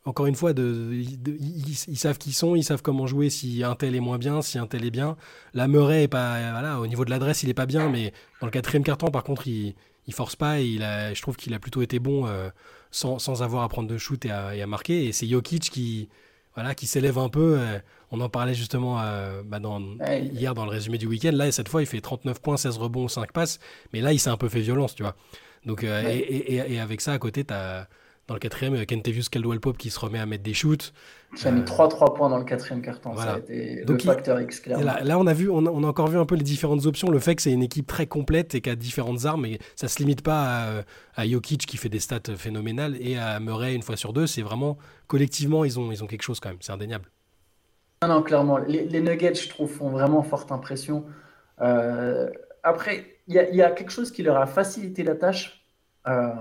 encore 0.06 0.24
une 0.24 0.34
fois 0.34 0.54
de, 0.54 0.90
ils, 0.94 1.98
savent 1.98 2.16
qui 2.16 2.32
sont 2.32 2.56
ils 2.56 2.64
savent 2.64 2.80
comment 2.80 3.06
jouer 3.06 3.28
si 3.28 3.62
un 3.64 3.74
tel 3.74 3.94
est 3.94 4.00
moins 4.00 4.16
bien 4.16 4.40
si 4.40 4.58
un 4.58 4.66
tel 4.66 4.82
est 4.86 4.90
bien. 4.90 5.18
La 5.52 5.68
Murray 5.68 6.04
est 6.04 6.08
pas 6.08 6.52
voilà 6.52 6.80
au 6.80 6.86
niveau 6.86 7.04
de 7.04 7.10
l'adresse 7.10 7.42
il 7.42 7.50
est 7.50 7.54
pas 7.54 7.66
bien 7.66 7.90
mais 7.90 8.14
dans 8.40 8.46
le 8.46 8.50
quatrième 8.50 8.82
carton 8.82 9.08
par 9.08 9.22
contre 9.22 9.46
il 9.46 9.74
il 10.08 10.14
force 10.14 10.34
pas 10.34 10.60
et 10.60 10.64
il 10.64 10.82
a 10.82 11.14
je 11.14 11.22
trouve 11.22 11.36
qu'il 11.36 11.54
a 11.54 11.60
plutôt 11.60 11.82
été 11.82 12.00
bon 12.00 12.26
euh, 12.26 12.48
sans, 12.90 13.20
sans, 13.20 13.42
avoir 13.42 13.62
à 13.62 13.68
prendre 13.68 13.88
de 13.88 13.98
shoot 13.98 14.24
et 14.24 14.30
à, 14.30 14.56
et 14.56 14.62
à 14.62 14.66
marquer 14.66 15.04
et 15.04 15.12
c'est 15.12 15.28
Jokic 15.28 15.70
qui 15.70 16.08
voilà, 16.54 16.74
qui 16.74 16.88
s'élève 16.88 17.18
un 17.18 17.28
peu. 17.28 17.56
Euh, 17.60 17.78
on 18.10 18.20
en 18.20 18.28
parlait 18.28 18.54
justement 18.54 19.00
euh, 19.00 19.42
bah, 19.44 19.60
dans, 19.60 19.80
hier 20.10 20.54
dans 20.54 20.64
le 20.64 20.72
résumé 20.72 20.98
du 20.98 21.06
week-end. 21.06 21.30
Là, 21.32 21.52
cette 21.52 21.68
fois, 21.68 21.82
il 21.82 21.86
fait 21.86 22.00
39 22.00 22.40
points, 22.40 22.56
16 22.56 22.78
rebonds, 22.78 23.06
5 23.06 23.30
passes. 23.30 23.60
Mais 23.92 24.00
là, 24.00 24.12
il 24.12 24.18
s'est 24.18 24.30
un 24.30 24.36
peu 24.36 24.48
fait 24.48 24.58
violence, 24.58 24.96
tu 24.96 25.04
vois. 25.04 25.14
Donc, 25.66 25.84
et, 25.84 26.54
et, 26.54 26.80
avec 26.80 27.00
ça, 27.00 27.12
à 27.12 27.18
côté, 27.20 27.44
tu 27.44 27.54
as 27.54 27.86
dans 28.28 28.34
le 28.34 28.40
quatrième, 28.40 28.84
Kentavious 28.84 29.24
Caldwell 29.30 29.58
Pope 29.58 29.78
qui 29.78 29.88
se 29.88 29.98
remet 29.98 30.18
à 30.18 30.26
mettre 30.26 30.42
des 30.42 30.52
shoots. 30.52 30.92
Qui 31.34 31.48
a 31.48 31.50
mis 31.50 31.62
3-3 31.62 32.14
points 32.14 32.28
dans 32.28 32.36
le 32.36 32.44
quatrième 32.44 32.82
carton. 32.82 33.16
Ça 33.16 33.34
a 33.34 33.38
été 33.38 33.84
le 33.86 33.98
facteur 33.98 34.38
X, 34.38 34.60
clairement. 34.60 34.84
Là, 34.84 35.18
on, 35.18 35.26
a 35.26 35.32
vu, 35.32 35.48
on 35.48 35.64
a, 35.64 35.88
encore 35.88 36.08
vu 36.08 36.18
un 36.18 36.26
peu 36.26 36.34
les 36.34 36.44
différentes 36.44 36.84
options. 36.84 37.10
Le 37.10 37.18
fait 37.18 37.34
que 37.36 37.42
c'est 37.42 37.52
une 37.52 37.62
équipe 37.62 37.86
très 37.86 38.06
complète 38.06 38.54
et 38.54 38.60
qui 38.60 38.68
a 38.68 38.76
différentes 38.76 39.24
armes, 39.24 39.46
et 39.46 39.58
ça 39.76 39.88
se 39.88 39.98
limite 39.98 40.22
pas 40.22 40.84
à, 41.16 41.26
Jokic 41.26 41.64
qui 41.64 41.78
fait 41.78 41.88
des 41.88 42.00
stats 42.00 42.36
phénoménales 42.36 42.96
et 43.00 43.16
à 43.16 43.40
Murray 43.40 43.74
une 43.74 43.82
fois 43.82 43.96
sur 43.96 44.12
deux. 44.12 44.26
C'est 44.26 44.42
vraiment 44.42 44.76
collectivement, 45.06 45.64
ils 45.64 45.80
ont, 45.80 45.90
ils 45.90 46.04
ont 46.04 46.06
quelque 46.06 46.22
chose 46.22 46.38
quand 46.38 46.50
même. 46.50 46.58
C'est 46.60 46.72
indéniable. 46.72 47.10
Non, 48.02 48.08
non, 48.08 48.22
clairement. 48.22 48.58
Les, 48.58 49.00
Nuggets, 49.00 49.34
je 49.34 49.48
trouve, 49.48 49.70
font 49.70 49.88
vraiment 49.88 50.22
forte 50.22 50.52
impression. 50.52 51.06
Euh, 51.62 52.28
après, 52.62 53.06
il 53.26 53.34
y, 53.34 53.56
y, 53.56 53.62
a 53.62 53.70
quelque 53.70 53.90
chose 53.90 54.12
qui 54.12 54.22
leur 54.22 54.36
a 54.36 54.46
facilité 54.46 55.02
la 55.02 55.14
tâche 55.14 55.64
euh, 56.06 56.34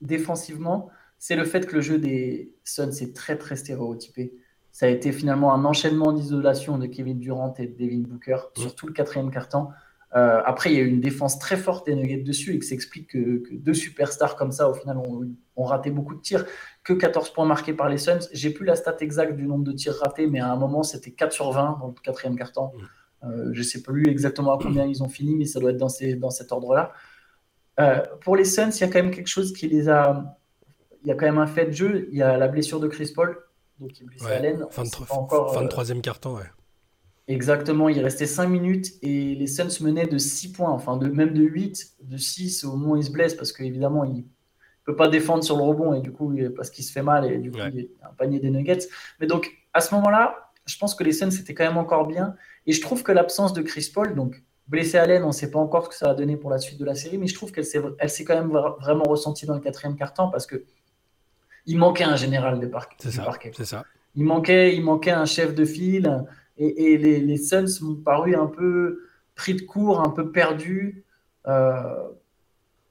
défensivement 0.00 0.88
c'est 1.18 1.36
le 1.36 1.44
fait 1.44 1.66
que 1.66 1.74
le 1.74 1.80
jeu 1.80 1.98
des 1.98 2.54
Suns 2.64 2.90
est 3.00 3.14
très 3.14 3.36
très 3.36 3.56
stéréotypé. 3.56 4.34
Ça 4.72 4.86
a 4.86 4.88
été 4.90 5.12
finalement 5.12 5.54
un 5.54 5.64
enchaînement 5.64 6.12
d'isolation 6.12 6.78
de 6.78 6.86
Kevin 6.86 7.18
Durant 7.18 7.54
et 7.58 7.66
de 7.66 7.76
Devin 7.76 8.02
Booker 8.02 8.36
mmh. 8.36 8.60
sur 8.60 8.74
tout 8.74 8.86
le 8.86 8.92
quatrième 8.92 9.30
quart-temps. 9.30 9.70
Euh, 10.14 10.40
après, 10.44 10.70
il 10.70 10.76
y 10.76 10.80
a 10.80 10.82
eu 10.82 10.88
une 10.88 11.00
défense 11.00 11.38
très 11.38 11.56
forte 11.56 11.86
des 11.86 11.94
Nuggets 11.94 12.22
dessus 12.22 12.54
et 12.54 12.58
que 12.58 12.64
s'explique 12.64 13.10
que, 13.10 13.38
que, 13.38 13.54
deux 13.54 13.74
superstars 13.74 14.36
comme 14.36 14.52
ça, 14.52 14.68
au 14.68 14.74
final, 14.74 14.98
ont, 14.98 15.64
raté 15.64 15.90
beaucoup 15.90 16.14
de 16.14 16.20
tirs. 16.20 16.44
Que 16.84 16.92
14 16.92 17.32
points 17.32 17.46
marqués 17.46 17.72
par 17.72 17.88
les 17.88 17.98
Suns. 17.98 18.28
J'ai 18.32 18.50
plus 18.50 18.64
la 18.64 18.76
stat 18.76 18.96
exacte 19.00 19.34
du 19.36 19.46
nombre 19.46 19.64
de 19.64 19.72
tirs 19.72 19.96
ratés, 19.96 20.26
mais 20.26 20.40
à 20.40 20.50
un 20.50 20.56
moment, 20.56 20.82
c'était 20.82 21.10
4 21.10 21.32
sur 21.32 21.50
20 21.50 21.78
dans 21.80 21.88
le 21.88 21.94
quatrième 22.02 22.36
quart-temps. 22.36 22.72
Mmh. 22.74 23.26
Euh, 23.26 23.48
je 23.52 23.58
ne 23.58 23.64
sais 23.64 23.82
plus 23.82 24.08
exactement 24.08 24.54
à 24.54 24.62
combien 24.62 24.84
ils 24.84 25.02
ont 25.02 25.08
fini, 25.08 25.34
mais 25.36 25.46
ça 25.46 25.58
doit 25.58 25.70
être 25.70 25.76
dans, 25.76 25.88
ces, 25.88 26.14
dans 26.14 26.30
cet 26.30 26.52
ordre-là. 26.52 26.92
Euh, 27.80 28.00
pour 28.20 28.36
les 28.36 28.44
Suns, 28.44 28.70
il 28.70 28.80
y 28.80 28.84
a 28.84 28.88
quand 28.88 29.02
même 29.02 29.10
quelque 29.10 29.28
chose 29.28 29.52
qui 29.52 29.68
les 29.68 29.88
a 29.88 30.36
il 31.06 31.10
y 31.10 31.12
a 31.12 31.14
quand 31.14 31.26
même 31.26 31.38
un 31.38 31.46
fait 31.46 31.66
de 31.66 31.72
jeu. 31.72 32.08
Il 32.10 32.18
y 32.18 32.22
a 32.22 32.36
la 32.36 32.48
blessure 32.48 32.80
de 32.80 32.88
Chris 32.88 33.12
Paul, 33.14 33.38
donc 33.78 33.98
il 33.98 34.02
est 34.02 34.06
blessé 34.06 34.26
à 34.26 34.40
l'aine. 34.40 34.66
Fin, 34.70 34.82
de, 34.82 34.88
encore, 35.10 35.54
fin 35.54 35.60
de 35.60 35.66
euh, 35.66 35.68
troisième 35.68 36.02
carton, 36.02 36.36
ouais. 36.36 36.50
Exactement, 37.28 37.88
il 37.88 38.00
restait 38.00 38.26
5 38.26 38.48
minutes 38.48 38.92
et 39.02 39.34
les 39.36 39.46
Suns 39.46 39.68
menaient 39.80 40.06
de 40.06 40.18
6 40.18 40.52
points, 40.52 40.70
enfin 40.70 40.96
de, 40.96 41.08
même 41.08 41.32
de 41.32 41.42
8, 41.42 41.94
de 42.02 42.16
6 42.16 42.64
au 42.64 42.76
moment 42.76 42.92
où 42.92 42.96
il 42.96 43.04
se 43.04 43.10
blesse 43.10 43.34
parce 43.34 43.52
qu'évidemment 43.52 44.04
il 44.04 44.18
ne 44.18 44.22
peut 44.84 44.94
pas 44.94 45.08
défendre 45.08 45.42
sur 45.42 45.56
le 45.56 45.64
rebond 45.64 45.92
et 45.92 46.00
du 46.00 46.12
coup 46.12 46.32
parce 46.54 46.70
qu'il 46.70 46.84
se 46.84 46.92
fait 46.92 47.02
mal 47.02 47.28
et 47.28 47.38
du 47.38 47.50
coup 47.50 47.58
il 47.72 47.80
y 47.80 47.90
a 48.00 48.08
un 48.10 48.14
panier 48.14 48.38
des 48.38 48.50
Nuggets. 48.50 48.86
Mais 49.18 49.26
donc 49.26 49.52
à 49.72 49.80
ce 49.80 49.92
moment-là, 49.96 50.52
je 50.66 50.78
pense 50.78 50.94
que 50.94 51.02
les 51.02 51.12
Suns 51.12 51.30
étaient 51.30 51.54
quand 51.54 51.66
même 51.66 51.78
encore 51.78 52.06
bien 52.06 52.36
et 52.66 52.72
je 52.72 52.80
trouve 52.80 53.02
que 53.02 53.10
l'absence 53.10 53.52
de 53.52 53.62
Chris 53.62 53.90
Paul, 53.92 54.14
donc 54.14 54.40
blessé 54.68 54.96
à 54.96 55.06
l'aine, 55.06 55.24
on 55.24 55.28
ne 55.28 55.32
sait 55.32 55.50
pas 55.50 55.58
encore 55.58 55.84
ce 55.84 55.88
que 55.88 55.94
ça 55.96 56.06
va 56.06 56.14
donner 56.14 56.36
pour 56.36 56.50
la 56.50 56.58
suite 56.58 56.78
de 56.78 56.84
la 56.84 56.94
série, 56.94 57.18
mais 57.18 57.26
je 57.26 57.34
trouve 57.34 57.50
qu'elle 57.50 57.64
s'est, 57.64 57.82
elle 57.98 58.10
s'est 58.10 58.24
quand 58.24 58.34
même 58.34 58.50
vraiment 58.80 59.04
ressentie 59.04 59.46
dans 59.46 59.54
le 59.54 59.60
quatrième 59.60 59.96
quart-temps 59.96 60.30
parce 60.30 60.46
que 60.46 60.64
il 61.66 61.78
manquait 61.78 62.04
un 62.04 62.16
général 62.16 62.60
de 62.60 62.66
parquet. 62.66 62.96
C'est 62.98 63.10
ça, 63.10 63.30
C'est 63.52 63.64
ça. 63.64 63.84
Il 64.14 64.24
manquait, 64.24 64.74
il 64.74 64.82
manquait 64.82 65.10
un 65.10 65.26
chef 65.26 65.54
de 65.54 65.64
file 65.64 66.24
et, 66.58 66.96
les, 66.96 67.20
les, 67.20 67.36
Suns 67.36 67.66
m'ont 67.82 67.96
paru 67.96 68.34
un 68.34 68.46
peu 68.46 69.02
pris 69.34 69.54
de 69.54 69.62
court, 69.62 70.00
un 70.00 70.08
peu 70.08 70.30
perdus. 70.30 71.04
Euh, 71.46 71.82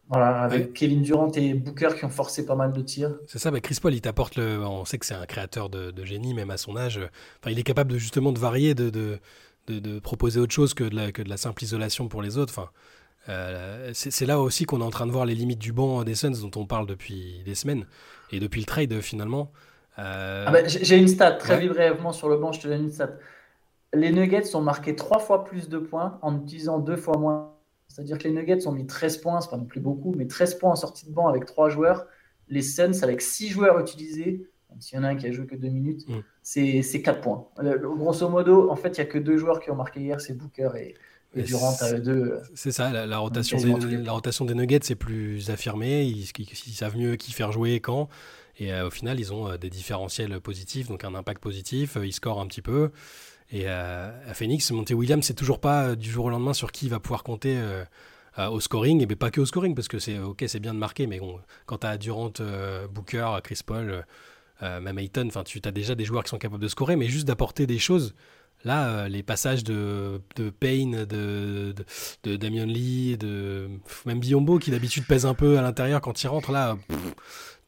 voilà, 0.08 0.42
avec 0.42 0.74
Kevin 0.74 1.02
Durant 1.02 1.32
et 1.32 1.56
Booker 1.56 1.90
qui 1.98 2.06
ont 2.06 2.10
forcé 2.10 2.46
pas 2.46 2.54
mal 2.54 2.74
de 2.74 2.82
tirs. 2.82 3.16
C'est 3.26 3.40
ça, 3.40 3.50
bah 3.50 3.60
Chris 3.60 3.80
Paul, 3.82 3.94
il 3.94 4.02
t'apporte 4.02 4.36
le. 4.36 4.60
On 4.60 4.86
sait 4.86 5.00
que 5.00 5.06
c'est 5.06 5.16
un 5.16 5.26
créateur 5.26 5.70
de, 5.70 6.06
génie, 6.06 6.36
même 6.36 6.52
à 6.52 6.58
son 6.58 6.78
âge. 6.78 7.00
Enfin, 7.42 7.52
il 7.52 7.58
est 7.58 7.64
capable 7.64 7.92
de 7.92 7.98
justement 7.98 8.32
de 8.32 8.38
varier, 8.38 8.76
de, 8.76 8.92
de, 8.92 9.20
de, 9.68 10.00
proposer 10.00 10.40
autre 10.40 10.54
chose 10.54 10.76
que 10.76 10.84
de, 10.84 10.96
la, 10.96 11.12
que 11.12 11.24
de 11.24 11.30
la 11.30 11.38
simple 11.38 11.64
isolation 11.64 12.08
pour 12.08 12.22
les 12.22 12.38
autres. 12.38 12.54
Enfin, 12.56 12.70
euh, 13.30 13.92
c'est 13.94 14.26
là 14.26 14.40
aussi 14.40 14.66
qu'on 14.66 14.82
est 14.82 14.84
en 14.86 14.92
train 14.92 15.08
de 15.08 15.12
voir 15.12 15.26
les 15.26 15.36
limites 15.36 15.60
du 15.60 15.74
banc 15.74 16.04
des 16.04 16.16
Suns 16.16 16.42
dont 16.42 16.60
on 16.60 16.66
parle 16.66 16.86
depuis 16.86 17.42
des 17.46 17.56
semaines 17.56 17.86
et 18.32 18.40
depuis 18.40 18.60
le 18.60 18.66
trade 18.66 19.02
finalement. 19.02 19.52
Euh, 19.98 20.46
ah 20.48 20.52
bah, 20.52 20.68
j'ai 20.68 20.98
une 20.98 21.08
stat 21.08 21.32
très 21.32 21.68
brièvement 21.68 22.12
sur 22.12 22.30
le 22.30 22.38
banc, 22.38 22.52
je 22.52 22.60
te 22.60 22.68
donne 22.68 22.84
une 22.84 22.92
stat. 22.92 23.12
les 23.94 24.12
Nuggets 24.12 24.56
ont 24.56 24.62
marqué 24.62 24.96
trois 24.96 25.20
fois 25.20 25.46
plus 25.46 25.70
de 25.70 25.78
points 25.78 26.20
en 26.22 26.38
utilisant 26.38 26.80
deux 26.80 26.98
fois 26.98 27.18
moins. 27.18 27.54
C'est-à-dire 27.88 28.18
que 28.18 28.26
les 28.26 28.32
Nuggets 28.32 28.68
ont 28.68 28.72
mis 28.72 28.86
13 28.86 29.18
points, 29.18 29.40
c'est 29.42 29.50
pas 29.50 29.58
non 29.58 29.66
plus 29.66 29.80
beaucoup, 29.80 30.14
mais 30.18 30.28
13 30.28 30.56
points 30.56 30.72
en 30.72 30.76
sortie 30.76 31.06
de 31.08 31.12
banc 31.12 31.28
avec 31.28 31.46
trois 31.46 31.70
joueurs. 31.70 32.06
Les 32.50 32.62
Suns, 32.62 33.04
avec 33.04 33.22
six 33.22 33.48
joueurs 33.50 33.80
utilisés, 33.80 34.50
même 34.70 34.82
s'il 34.82 34.98
y 34.98 35.02
en 35.02 35.04
a 35.06 35.08
un 35.10 35.16
qui 35.16 35.28
a 35.28 35.32
joué 35.32 35.46
que 35.46 35.56
deux 35.56 35.70
minutes, 35.70 36.08
mm. 36.10 36.20
c'est 36.44 37.02
4 37.02 37.22
points. 37.22 37.48
grosso 37.58 38.28
modo, 38.28 38.70
en 38.70 38.76
fait, 38.76 38.98
il 38.98 39.02
n'y 39.02 39.08
a 39.08 39.12
que 39.12 39.18
deux 39.18 39.38
joueurs 39.38 39.62
qui 39.62 39.72
ont 39.72 39.76
marqué 39.76 40.02
hier, 40.02 40.20
c'est 40.20 40.34
Booker 40.34 40.72
et, 40.76 40.96
Durant 41.36 41.76
deux. 42.04 42.40
C'est 42.54 42.72
ça, 42.72 43.06
la, 43.06 43.18
rotation 43.18 43.58
des, 43.58 43.98
la 43.98 44.12
rotation 44.12 44.46
des 44.46 44.54
Nuggets 44.54 44.80
c'est 44.84 44.96
plus 44.96 45.50
affirmé. 45.50 46.04
Ils, 46.04 46.76
savent 46.76 46.98
mieux 46.98 47.16
qui 47.16 47.34
faire 47.34 47.52
jouer 47.52 47.74
et 47.74 47.80
quand. 47.80 48.10
Et 48.58 48.72
euh, 48.74 48.88
au 48.88 48.90
final, 48.90 49.20
ils 49.20 49.34
ont 49.34 49.50
euh, 49.50 49.58
des 49.58 49.70
différentiels 49.70 50.40
positifs, 50.40 50.88
donc 50.88 51.04
un 51.04 51.14
impact 51.14 51.42
positif. 51.42 51.98
Euh, 51.98 52.06
ils 52.06 52.14
scorent 52.14 52.40
un 52.40 52.48
petit 52.48 52.62
peu. 52.62 52.92
Et 53.52 53.68
à 53.68 54.34
Phoenix, 54.34 54.72
Monty 54.72 54.96
Williams, 54.96 55.24
c'est 55.24 55.36
toujours 55.36 55.60
pas 55.60 55.96
du 55.96 56.10
jour 56.10 56.26
au 56.26 56.30
lendemain 56.32 56.54
sur 56.54 56.72
qui 56.72 56.88
il 56.88 56.90
va 56.90 57.00
pouvoir 57.00 57.22
compter 57.24 57.62
au 58.40 58.60
scoring, 58.60 59.04
et 59.04 59.16
pas 59.16 59.30
que 59.30 59.40
au 59.40 59.46
scoring, 59.46 59.76
parce 59.76 59.88
que 59.88 60.00
c'est 60.00 60.18
ok, 60.18 60.44
c'est 60.48 60.60
bien 60.60 60.74
de 60.74 60.80
marquer, 60.80 61.06
mais 61.06 61.20
bon, 61.20 61.40
quand 61.68 61.78
tu 61.78 61.88
as 61.88 62.00
Durant, 62.00 62.34
Booker, 62.92 63.38
Chris 63.44 63.60
Paul, 63.64 64.04
même 64.62 64.98
Ayton, 64.98 65.30
tu 65.46 65.62
as 65.64 65.72
déjà 65.72 65.94
des 65.94 66.06
joueurs 66.06 66.24
qui 66.24 66.32
sont 66.32 66.40
capables 66.40 66.62
de 66.62 66.68
scorer, 66.68 66.96
mais 66.96 67.08
juste 67.08 67.28
d'apporter 67.28 67.68
des 67.68 67.78
choses 67.78 68.16
Là, 68.66 68.88
euh, 68.88 69.08
les 69.08 69.22
passages 69.22 69.64
de, 69.64 70.22
de 70.36 70.50
Payne, 70.50 71.06
de, 71.06 71.74
de, 72.24 72.36
Damien 72.36 72.66
Lee, 72.66 73.16
de 73.16 73.70
même 74.08 74.20
Biombo 74.20 74.58
qui 74.58 74.72
d'habitude 74.72 75.06
pèse 75.06 75.28
un 75.28 75.36
peu 75.36 75.60
à 75.60 75.62
l'intérieur 75.62 76.02
quand 76.02 76.24
il 76.24 76.28
rentre, 76.28 76.52
là, 76.52 76.76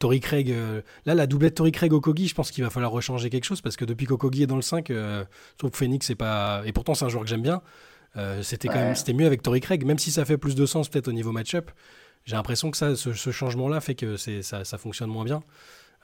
Tory 0.00 0.18
Craig, 0.18 0.50
euh, 0.50 0.82
là, 1.06 1.14
la 1.14 1.28
doublette 1.28 1.54
Tory 1.54 1.70
Craig 1.70 1.92
Okogi, 1.92 2.26
je 2.26 2.34
pense 2.34 2.50
qu'il 2.50 2.64
va 2.64 2.70
falloir 2.70 2.90
rechanger 2.90 3.30
quelque 3.30 3.44
chose 3.44 3.60
parce 3.60 3.76
que 3.76 3.84
depuis 3.84 4.06
qu'Okogi 4.06 4.42
est 4.42 4.46
dans 4.48 4.56
le 4.56 4.62
5, 4.62 4.90
euh, 4.90 5.24
je 5.52 5.58
trouve 5.58 5.70
que 5.70 5.76
Phoenix, 5.76 6.04
c'est 6.04 6.16
pas. 6.16 6.62
Et 6.66 6.72
pourtant, 6.72 6.94
c'est 6.94 7.04
un 7.04 7.08
joueur 7.08 7.22
que 7.22 7.30
j'aime 7.30 7.42
bien. 7.42 7.62
c'était 8.42 8.66
quand 8.66 8.74
même 8.74 8.96
c'était 8.96 9.12
mieux 9.12 9.26
avec 9.26 9.42
Tory 9.42 9.60
Craig, 9.60 9.86
même 9.86 10.00
si 10.00 10.10
ça 10.10 10.24
fait 10.24 10.36
plus 10.38 10.56
de 10.56 10.66
sens 10.66 10.88
peut-être 10.88 11.06
au 11.06 11.12
niveau 11.12 11.30
match-up. 11.30 11.70
J'ai 12.24 12.34
l'impression 12.34 12.72
que 12.72 12.76
ça, 12.76 12.96
ce, 12.96 13.12
ce 13.12 13.30
changement-là 13.30 13.80
fait 13.80 13.94
que 13.94 14.16
ça, 14.16 14.64
ça 14.64 14.78
fonctionne 14.78 15.08
moins 15.10 15.24
bien. 15.24 15.42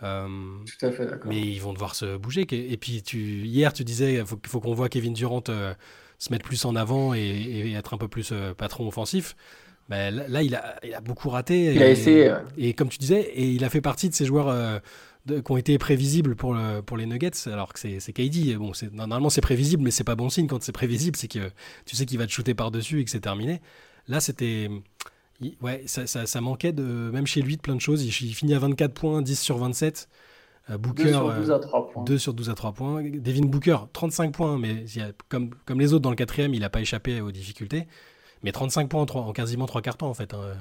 Euh, 0.02 0.28
Tout 0.66 0.86
à 0.86 0.90
fait, 0.90 1.08
mais 1.24 1.40
ils 1.40 1.60
vont 1.60 1.72
devoir 1.72 1.94
se 1.94 2.16
bouger. 2.16 2.46
Et 2.50 2.76
puis 2.76 3.02
tu, 3.02 3.18
hier, 3.18 3.72
tu 3.72 3.84
disais 3.84 4.16
qu'il 4.16 4.26
faut, 4.26 4.38
faut 4.46 4.60
qu'on 4.60 4.74
voit 4.74 4.88
Kevin 4.88 5.14
Durant 5.14 5.42
euh, 5.48 5.74
se 6.18 6.32
mettre 6.32 6.44
plus 6.44 6.64
en 6.64 6.74
avant 6.76 7.14
et, 7.14 7.72
être 7.72 7.94
un 7.94 7.98
peu 7.98 8.08
plus 8.08 8.30
euh, 8.32 8.54
patron 8.54 8.88
offensif. 8.88 9.36
Ben, 9.88 10.14
là, 10.28 10.42
il, 10.42 10.54
a, 10.54 10.76
il 10.82 10.94
a 10.94 11.00
beaucoup 11.00 11.28
raté. 11.28 11.74
Il 11.74 11.80
et, 11.80 11.84
a 11.84 11.90
essayé. 11.90 12.34
Et 12.56 12.72
comme 12.72 12.88
tu 12.88 12.98
disais, 12.98 13.20
et 13.20 13.50
il 13.50 13.64
a 13.64 13.70
fait 13.70 13.82
partie 13.82 14.08
de 14.08 14.14
ces 14.14 14.24
joueurs 14.24 14.80
qui 15.26 15.52
ont 15.52 15.56
été 15.56 15.76
prévisibles 15.78 16.36
pour, 16.36 16.54
le, 16.54 16.80
pour 16.80 16.96
les 16.96 17.06
Nuggets, 17.06 17.30
alors 17.46 17.72
que 17.72 17.78
c'est 17.78 18.12
KD. 18.12 18.56
Bon, 18.56 18.72
normalement, 18.92 19.30
c'est 19.30 19.42
prévisible, 19.42 19.82
mais 19.82 19.90
c'est 19.90 20.04
pas 20.04 20.16
bon 20.16 20.30
signe 20.30 20.46
quand 20.46 20.62
c'est 20.62 20.72
prévisible. 20.72 21.16
C'est 21.16 21.28
que 21.28 21.50
tu 21.84 21.96
sais 21.96 22.06
qu'il 22.06 22.18
va 22.18 22.26
te 22.26 22.32
shooter 22.32 22.54
par-dessus 22.54 23.00
et 23.00 23.04
que 23.04 23.10
c'est 23.10 23.20
terminé. 23.20 23.60
Là, 24.08 24.20
c'était 24.20 24.70
ouais, 25.62 25.82
ça, 25.86 26.06
ça, 26.06 26.40
manquait 26.40 26.72
de, 26.72 26.82
même 26.82 27.26
chez 27.26 27.42
lui 27.42 27.56
de 27.56 27.62
plein 27.62 27.74
de 27.74 27.80
choses. 27.80 28.04
Il, 28.04 28.10
finit 28.12 28.54
à 28.54 28.58
24 28.58 28.92
points, 28.92 29.22
10 29.22 29.38
sur 29.38 29.58
27. 29.58 30.08
Euh, 30.70 30.78
Booker, 30.78 31.04
2 31.04 31.12
sur 31.12 31.34
12 31.34 31.50
à 31.50 31.58
3 31.58 31.88
points. 31.88 32.04
2 32.04 32.18
sur 32.18 32.34
12 32.34 32.50
à 32.50 32.54
3 32.54 32.72
points. 32.72 33.02
Devin 33.02 33.46
Booker, 33.46 33.76
35 33.92 34.32
points, 34.32 34.58
mais 34.58 34.84
comme, 35.28 35.50
comme 35.66 35.80
les 35.80 35.92
autres 35.92 36.02
dans 36.02 36.10
le 36.10 36.16
quatrième, 36.16 36.54
il 36.54 36.60
n'a 36.60 36.70
pas 36.70 36.80
échappé 36.80 37.20
aux 37.20 37.32
difficultés. 37.32 37.86
Mais 38.42 38.52
35 38.52 38.88
points 38.88 39.02
en, 39.02 39.18
en 39.18 39.32
quasiment 39.32 39.66
3 39.66 39.82
quarts 39.82 39.96
temps, 39.96 40.08
en 40.08 40.14
fait. 40.14 40.34
Hein. 40.34 40.54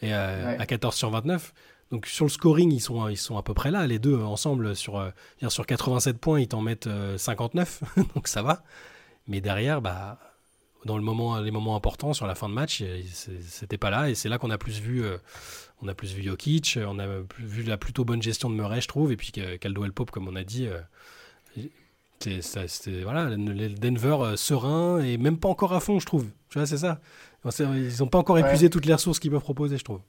et 0.00 0.12
euh, 0.14 0.58
à 0.58 0.66
14 0.66 0.94
sur 0.94 1.10
29. 1.10 1.52
Donc 1.90 2.06
sur 2.06 2.24
le 2.24 2.30
scoring, 2.30 2.72
ils 2.72 2.80
sont, 2.80 3.08
ils 3.08 3.18
sont 3.18 3.36
à 3.36 3.42
peu 3.42 3.52
près 3.52 3.70
là, 3.70 3.86
les 3.86 3.98
deux 3.98 4.16
ensemble. 4.16 4.74
Sur, 4.76 4.98
euh, 4.98 5.10
sur 5.48 5.66
87 5.66 6.18
points, 6.18 6.40
ils 6.40 6.48
t'en 6.48 6.62
mettent 6.62 6.88
59, 7.16 7.82
donc 8.14 8.28
ça 8.28 8.42
va. 8.42 8.62
Mais 9.26 9.40
derrière, 9.40 9.82
bah, 9.82 10.18
dans 10.84 10.96
le 10.96 11.02
moment, 11.02 11.40
les 11.40 11.50
moments 11.50 11.76
importants 11.76 12.12
sur 12.12 12.26
la 12.26 12.34
fin 12.34 12.48
de 12.48 12.54
match, 12.54 12.82
c'était 13.42 13.78
pas 13.78 13.90
là. 13.90 14.10
Et 14.10 14.14
c'est 14.14 14.28
là 14.28 14.38
qu'on 14.38 14.50
a 14.50 14.58
plus 14.58 14.80
vu, 14.80 15.04
euh, 15.04 15.18
on 15.80 15.88
a 15.88 15.94
plus 15.94 16.12
vu 16.14 16.22
Jokic, 16.22 16.78
on 16.84 16.98
a 16.98 17.06
vu 17.38 17.62
la 17.62 17.76
plutôt 17.76 18.04
bonne 18.04 18.22
gestion 18.22 18.50
de 18.50 18.54
Murray, 18.54 18.80
je 18.80 18.88
trouve, 18.88 19.12
et 19.12 19.16
puis 19.16 19.32
Caldwell 19.32 19.92
Pope, 19.92 20.10
comme 20.10 20.28
on 20.28 20.36
a 20.36 20.44
dit. 20.44 20.66
Euh, 20.66 20.80
c'était 22.40 23.02
voilà, 23.02 23.36
Denver 23.36 24.16
euh, 24.20 24.36
serein 24.36 25.00
et 25.00 25.18
même 25.18 25.38
pas 25.38 25.48
encore 25.48 25.72
à 25.72 25.80
fond, 25.80 25.98
je 25.98 26.06
trouve. 26.06 26.26
Tu 26.50 26.58
vois, 26.58 26.66
c'est 26.66 26.78
ça. 26.78 27.00
Ils 27.58 27.98
n'ont 27.98 28.06
pas 28.06 28.18
encore 28.18 28.38
épuisé 28.38 28.70
toutes 28.70 28.86
les 28.86 28.94
ressources 28.94 29.18
qu'ils 29.18 29.30
peuvent 29.30 29.40
proposer, 29.40 29.76
je 29.76 29.84
trouve. 29.84 30.00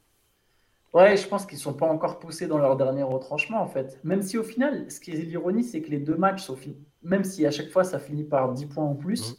Ouais, 0.93 1.17
je 1.17 1.27
pense 1.27 1.47
qu'ils 1.47 1.57
sont 1.57 1.73
pas 1.73 1.87
encore 1.87 2.19
poussés 2.19 2.45
dans 2.45 2.59
leur 2.59 2.77
dernier 2.77 3.01
retranchement, 3.01 3.59
en 3.63 3.67
fait. 3.67 3.99
Même 4.03 4.21
si 4.21 4.37
au 4.37 4.43
final, 4.43 4.85
ce 4.91 4.99
qui 4.99 5.09
est 5.09 5.15
l'ironie, 5.15 5.63
c'est 5.63 5.81
que 5.81 5.89
les 5.89 5.97
deux 5.97 6.15
matchs. 6.15 6.47
Même 7.01 7.23
si 7.23 7.47
à 7.47 7.51
chaque 7.51 7.69
fois 7.69 7.83
ça 7.83 7.97
finit 7.97 8.23
par 8.23 8.53
10 8.53 8.67
points 8.67 8.85
en 8.85 8.93
plus, 8.93 9.31
mmh 9.31 9.35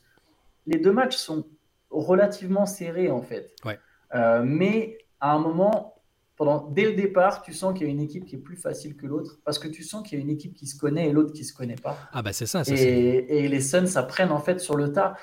les 0.67 0.79
deux 0.79 0.93
matchs 0.93 1.17
sont 1.17 1.47
relativement 1.91 2.67
serrés 2.67 3.11
en 3.11 3.23
fait. 3.23 3.55
Euh, 4.15 4.43
mais 4.45 4.99
à 5.21 5.33
un 5.33 5.39
moment, 5.39 5.95
pendant, 6.37 6.69
dès 6.71 6.85
le 6.85 6.95
départ, 6.95 7.43
tu 7.43 7.53
sens 7.53 7.75
qu'il 7.75 7.87
y 7.87 7.91
a 7.91 7.93
une 7.93 8.01
équipe 8.01 8.27
qui 8.27 8.37
est 8.37 8.41
plus 8.41 8.57
facile 8.57 8.97
que 8.97 9.07
l'autre 9.07 9.39
parce 9.45 9.59
que 9.59 9.69
tu 9.69 9.83
sens 9.83 10.07
qu'il 10.07 10.19
y 10.19 10.21
a 10.21 10.25
une 10.25 10.31
équipe 10.31 10.55
qui 10.55 10.67
se 10.67 10.79
connaît 10.79 11.09
et 11.09 11.13
l'autre 11.13 11.33
qui 11.33 11.45
se 11.45 11.55
connaît 11.55 11.77
pas. 11.77 11.97
Ah 12.13 12.23
bah 12.23 12.33
c'est 12.33 12.47
ça. 12.47 12.63
et, 12.67 13.49
les 13.49 13.61
Suns 13.61 13.97
apprennent 13.97 14.33
en 14.33 14.41
fait 14.41 14.61
sur 14.61 14.77
le 14.77 14.93
tas. 14.93 15.15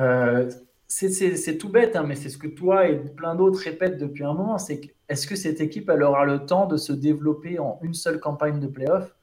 Euh, 0.00 0.50
c'est 0.86 1.58
tout 1.58 1.68
bête, 1.68 1.96
hein, 1.96 2.04
mais 2.06 2.14
c'est 2.14 2.30
ce 2.30 2.38
que 2.38 2.46
toi 2.46 2.88
et 2.88 2.96
plein 2.96 3.34
d'autres 3.34 3.60
répètent 3.60 3.98
depuis 3.98 4.24
un 4.24 4.32
moment. 4.32 4.56
C'est 4.56 4.80
est-ce 5.08 5.26
que 5.26 5.36
cette 5.36 5.60
équipe 5.60 5.90
elle 5.90 6.02
aura 6.02 6.24
le 6.24 6.46
temps 6.46 6.66
de 6.66 6.78
se 6.78 6.92
développer 6.92 7.58
en 7.58 7.78
une 7.82 7.94
seule 7.94 8.20
campagne 8.20 8.58
de 8.58 8.66
playoff? 8.66 9.14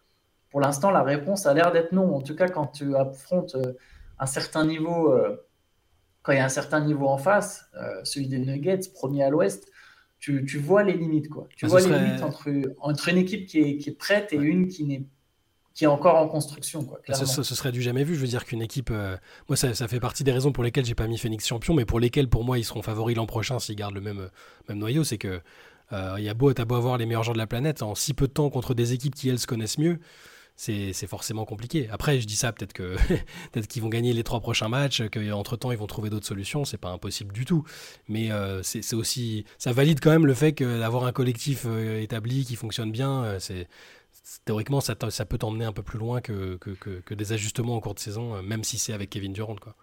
Pour 0.52 0.62
l'instant, 0.62 0.92
la 0.92 1.02
réponse 1.02 1.48
a 1.48 1.54
l'air 1.54 1.72
d'être 1.72 1.92
non. 1.92 2.16
En 2.16 2.22
tout 2.22 2.36
cas, 2.36 2.48
quand 2.48 2.68
tu 2.68 2.96
affrontes 2.96 3.56
euh, 3.56 3.74
un 4.20 4.26
certain 4.28 4.66
niveau 4.66 5.12
quand 6.26 6.32
il 6.32 6.38
y 6.38 6.42
a 6.42 6.46
un 6.46 6.50
certain 6.50 6.82
niveau 6.82 7.08
en 7.08 7.18
face, 7.18 7.70
euh, 7.76 8.04
celui 8.04 8.28
des 8.28 8.40
Nuggets, 8.40 8.90
premier 8.94 9.24
à 9.24 9.30
l'ouest, 9.30 9.68
tu, 10.20 10.44
tu, 10.46 10.58
vois 10.58 10.82
les 10.82 10.94
limites. 10.94 11.30
Quoi. 11.30 11.48
Tu 11.56 11.66
ah, 11.66 11.68
vois 11.68 11.82
les 11.82 11.88
limites 11.88 12.24
entre, 12.24 12.50
entre 12.80 13.10
une 13.10 13.18
équipe 13.18 13.46
qui 13.46 13.60
est, 13.60 13.78
qui 13.78 13.90
est 13.90 13.98
prête 13.98 14.34
et 14.34 14.38
une 14.38 14.68
qui 14.68 14.86
n'est 14.86 15.04
qui 15.76 15.84
est 15.84 15.88
encore 15.88 16.16
en 16.16 16.28
construction. 16.30 16.86
Quoi, 16.86 17.02
ce, 17.14 17.26
ce, 17.26 17.44
serait 17.44 17.74
du 17.74 17.82
jamais 17.82 18.06
vu. 18.06 18.16
Je 18.16 18.22
veux 18.22 18.28
dire 18.28 18.46
qu'une 18.46 18.62
équipe. 18.62 18.90
Euh, 18.92 19.18
moi, 19.50 19.58
ça, 19.58 19.76
ça, 19.76 19.90
fait 19.90 20.00
partie 20.00 20.24
des 20.24 20.32
raisons 20.32 20.54
pour 20.54 20.64
lesquelles 20.64 20.86
j'ai 20.86 20.96
pas 20.96 21.06
mis 21.06 21.18
Phoenix 21.18 21.46
champion, 21.46 21.74
mais 21.74 21.84
pour 21.84 22.00
lesquelles, 22.00 22.30
pour 22.30 22.46
moi, 22.46 22.58
ils 22.58 22.64
seront 22.64 22.82
favoris 22.82 23.16
l'an 23.18 23.26
prochain 23.26 23.60
s'ils 23.60 23.76
gardent 23.76 23.94
le 23.94 24.02
même, 24.02 24.30
même 24.70 24.78
noyau. 24.78 25.04
C'est 25.04 25.18
que. 25.18 25.42
Euh, 25.92 26.16
il 26.18 26.24
y 26.24 26.30
a 26.30 26.34
beau, 26.34 26.50
as 26.50 26.66
beau 26.66 26.76
avoir 26.76 26.98
les 26.98 27.06
meilleurs 27.06 27.24
joueurs 27.24 27.36
de 27.36 27.40
la 27.40 27.46
planète, 27.46 27.84
en 27.84 27.94
si 27.94 28.16
peu 28.16 28.28
de 28.28 28.32
temps 28.32 28.50
contre 28.50 28.74
des 28.74 28.94
équipes 28.94 29.14
qui, 29.14 29.30
elles, 29.30 29.38
se 29.38 29.46
connaissent 29.46 29.78
mieux, 29.78 30.00
c'est 30.56 31.08
forcément 31.08 31.46
compliqué. 31.46 31.88
Après, 31.92 32.20
je 32.20 32.26
dis 32.26 32.36
ça, 32.36 32.52
peut-être 32.54 32.74
que 32.74 32.96
peut-être 33.52 33.68
qu'ils 33.68 33.82
vont 33.82 33.90
gagner 33.90 34.14
les 34.14 34.24
trois 34.24 34.40
prochains 34.40 34.70
matchs, 34.70 35.04
qu'entre 35.10 35.58
temps 35.58 35.72
ils 35.72 35.78
vont 35.78 35.88
trouver 35.88 36.10
d'autres 36.10 36.26
solutions, 36.26 36.66
c'est 36.66 36.78
pas 36.78 36.90
impossible 36.90 37.34
du 37.34 37.46
tout. 37.46 37.64
Mais 38.08 38.32
euh, 38.32 38.62
c'est 38.64 38.94
aussi, 38.94 39.46
ça 39.58 39.74
valide 39.74 40.00
quand 40.00 40.12
même 40.12 40.26
le 40.26 40.34
fait 40.34 40.54
que 40.54 40.80
d'avoir 40.80 41.06
un 41.06 41.12
collectif 41.12 41.66
euh, 41.66 42.02
établi 42.02 42.46
qui 42.46 42.56
fonctionne 42.56 42.92
bien, 42.92 43.24
euh, 43.24 43.40
c'est 43.40 43.68
théoriquement 44.46 44.80
ça, 44.80 44.96
ça 45.10 45.26
peut 45.26 45.38
t'emmener 45.38 45.66
un 45.66 45.74
peu 45.74 45.84
plus 45.84 46.00
loin 46.00 46.22
que, 46.22 46.56
que, 46.56 46.72
que, 46.72 47.14
des 47.14 47.34
ajustements 47.34 47.76
en 47.76 47.80
cours 47.80 47.94
de 47.94 48.00
saison, 48.00 48.42
même 48.42 48.64
si 48.64 48.78
c'est 48.78 48.94
avec 48.94 49.10
Kevin 49.10 49.34
Durant, 49.34 49.56
quoi. 49.56 49.76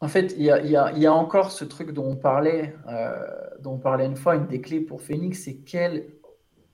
En 0.00 0.08
fait, 0.08 0.34
il 0.36 0.44
y 0.44 0.50
a, 0.76 1.12
encore 1.12 1.50
ce 1.50 1.64
truc 1.64 1.92
dont 1.92 2.04
on 2.04 2.16
parlait, 2.16 2.76
dont 3.60 3.72
on 3.72 3.78
parlait 3.78 4.04
une 4.04 4.16
fois, 4.16 4.36
une 4.36 4.46
des 4.46 4.60
clés 4.60 4.80
pour 4.80 5.00
Phoenix, 5.00 5.44
c'est 5.44 5.56
quel 5.56 6.08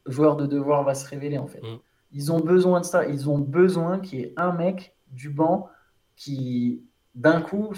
joueur 0.07 0.37
de 0.37 0.47
devoir 0.47 0.83
va 0.83 0.95
se 0.95 1.07
révéler 1.09 1.39
en 1.39 1.47
fait. 1.47 1.63
Mm. 1.63 1.79
Ils 2.13 2.33
ont 2.33 2.41
besoin 2.41 2.81
de 2.81 2.85
ça. 2.85 3.07
Ils 3.07 3.29
ont 3.29 3.39
besoin 3.39 4.01
qu'il 4.01 4.21
y 4.21 4.23
ait 4.23 4.35
un 4.37 4.53
mec 4.53 4.97
du 5.13 5.31
banc 5.31 5.69
qui, 6.17 6.83
d'un 7.15 7.41
coup, 7.41 7.73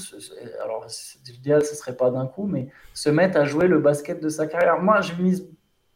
alors 0.62 0.86
l'idéal 1.26 1.64
ce 1.64 1.74
serait 1.74 1.96
pas 1.96 2.10
d'un 2.10 2.26
coup, 2.26 2.46
mais 2.46 2.68
se 2.94 3.08
mette 3.08 3.36
à 3.36 3.44
jouer 3.44 3.68
le 3.68 3.78
basket 3.80 4.22
de 4.22 4.28
sa 4.28 4.46
carrière. 4.46 4.80
Moi, 4.80 5.00
je 5.00 5.14
mise. 5.14 5.48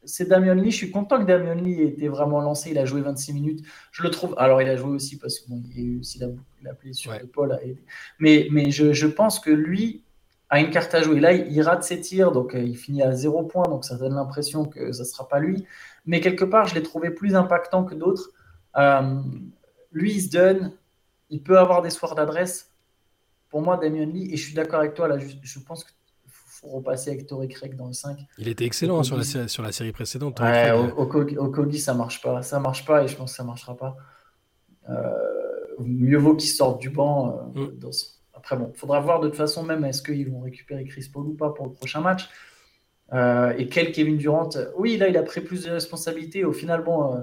C'est 0.04 0.28
Damien 0.28 0.54
Lee. 0.54 0.70
Je 0.70 0.76
suis 0.76 0.90
content 0.92 1.18
que 1.18 1.24
Damien 1.26 1.56
Lee 1.56 1.82
ait 1.82 1.88
été 1.88 2.06
vraiment 2.06 2.40
lancé. 2.40 2.70
Il 2.70 2.78
a 2.78 2.84
joué 2.84 3.00
26 3.00 3.32
minutes. 3.32 3.66
Je 3.90 4.04
le 4.04 4.10
trouve. 4.10 4.34
Alors, 4.38 4.62
il 4.62 4.68
a 4.68 4.76
joué 4.76 4.90
aussi 4.90 5.18
parce 5.18 5.40
qu'il 5.40 5.56
y 5.74 5.80
a 5.80 5.84
eu 5.84 5.98
aussi 5.98 6.20
la, 6.20 6.28
la 6.62 6.92
sur 6.92 7.12
l'épaule 7.12 7.52
à 7.52 7.62
aider. 7.62 7.82
Mais, 8.20 8.46
mais 8.52 8.70
je, 8.70 8.92
je, 8.92 9.06
pense 9.08 9.40
que 9.40 9.50
lui 9.50 10.04
a 10.48 10.60
une 10.60 10.70
carte 10.70 10.94
à 10.94 11.02
jouer. 11.02 11.18
Là, 11.18 11.32
il 11.32 11.60
rate 11.60 11.82
ses 11.82 12.00
tirs, 12.00 12.30
donc 12.30 12.54
euh, 12.54 12.62
il 12.62 12.76
finit 12.76 13.02
à 13.02 13.10
zéro 13.10 13.42
point. 13.42 13.64
Donc, 13.64 13.84
ça 13.84 13.96
donne 13.96 14.14
l'impression 14.14 14.64
que 14.64 14.92
ça 14.92 15.02
ne 15.02 15.08
sera 15.08 15.26
pas 15.26 15.40
lui 15.40 15.66
mais 16.06 16.20
quelque 16.20 16.44
part, 16.44 16.68
je 16.68 16.74
l'ai 16.74 16.82
trouvé 16.82 17.10
plus 17.10 17.34
impactant 17.34 17.84
que 17.84 17.94
d'autres. 17.94 18.30
Euh, 18.76 19.20
lui, 19.92 20.14
il 20.14 20.22
se 20.22 20.30
donne, 20.30 20.72
il 21.30 21.42
peut 21.42 21.58
avoir 21.58 21.82
des 21.82 21.90
soirs 21.90 22.14
d'adresse. 22.14 22.72
Pour 23.50 23.62
moi, 23.62 23.76
Damien 23.76 24.06
Lee, 24.06 24.32
et 24.32 24.36
je 24.36 24.44
suis 24.44 24.54
d'accord 24.54 24.80
avec 24.80 24.94
toi, 24.94 25.08
là, 25.08 25.18
je, 25.18 25.58
pense 25.60 25.84
qu'il 25.84 25.94
faut 26.28 26.68
repasser 26.68 27.10
avec 27.10 27.26
Torrey 27.26 27.48
Craig 27.48 27.76
dans 27.76 27.86
le 27.86 27.92
5. 27.92 28.18
Il 28.38 28.48
était 28.48 28.64
excellent 28.64 29.02
sur, 29.02 29.16
la, 29.16 29.48
sur 29.48 29.62
la 29.62 29.72
série 29.72 29.92
précédente. 29.92 30.40
Ouais, 30.40 30.72
au, 30.72 31.02
au, 31.02 31.50
Kogi, 31.50 31.78
ça 31.78 31.94
marche 31.94 32.20
pas. 32.22 32.42
Ça 32.42 32.60
marche 32.60 32.84
pas 32.84 33.04
et 33.04 33.08
je 33.08 33.16
pense 33.16 33.32
que 33.32 33.36
ça 33.36 33.44
marchera 33.44 33.76
pas. 33.76 33.96
Euh, 34.88 34.94
mieux 35.80 36.18
vaut 36.18 36.36
qu'il 36.36 36.50
sorte 36.50 36.80
du 36.80 36.90
banc. 36.90 37.50
Euh, 37.56 37.66
mm. 37.66 37.90
Après, 38.34 38.56
bon, 38.56 38.70
il 38.72 38.78
faudra 38.78 39.00
voir 39.00 39.20
de 39.20 39.28
toute 39.28 39.36
façon 39.36 39.64
même 39.64 39.84
est-ce 39.84 40.02
qu'ils 40.02 40.30
vont 40.30 40.40
récupérer 40.40 40.84
Chris 40.84 41.08
Paul 41.12 41.26
ou 41.26 41.34
pas 41.34 41.50
pour 41.50 41.66
le 41.66 41.72
prochain 41.72 42.00
match. 42.00 42.28
Euh, 43.12 43.54
et 43.56 43.68
quel 43.68 43.92
Kevin 43.92 44.16
Durant 44.16 44.50
Oui, 44.76 44.96
là, 44.96 45.08
il 45.08 45.16
a 45.16 45.22
pris 45.22 45.40
plus 45.40 45.64
de 45.64 45.70
responsabilités. 45.70 46.44
Au 46.44 46.52
final, 46.52 46.82
bon, 46.82 47.14
euh, 47.14 47.22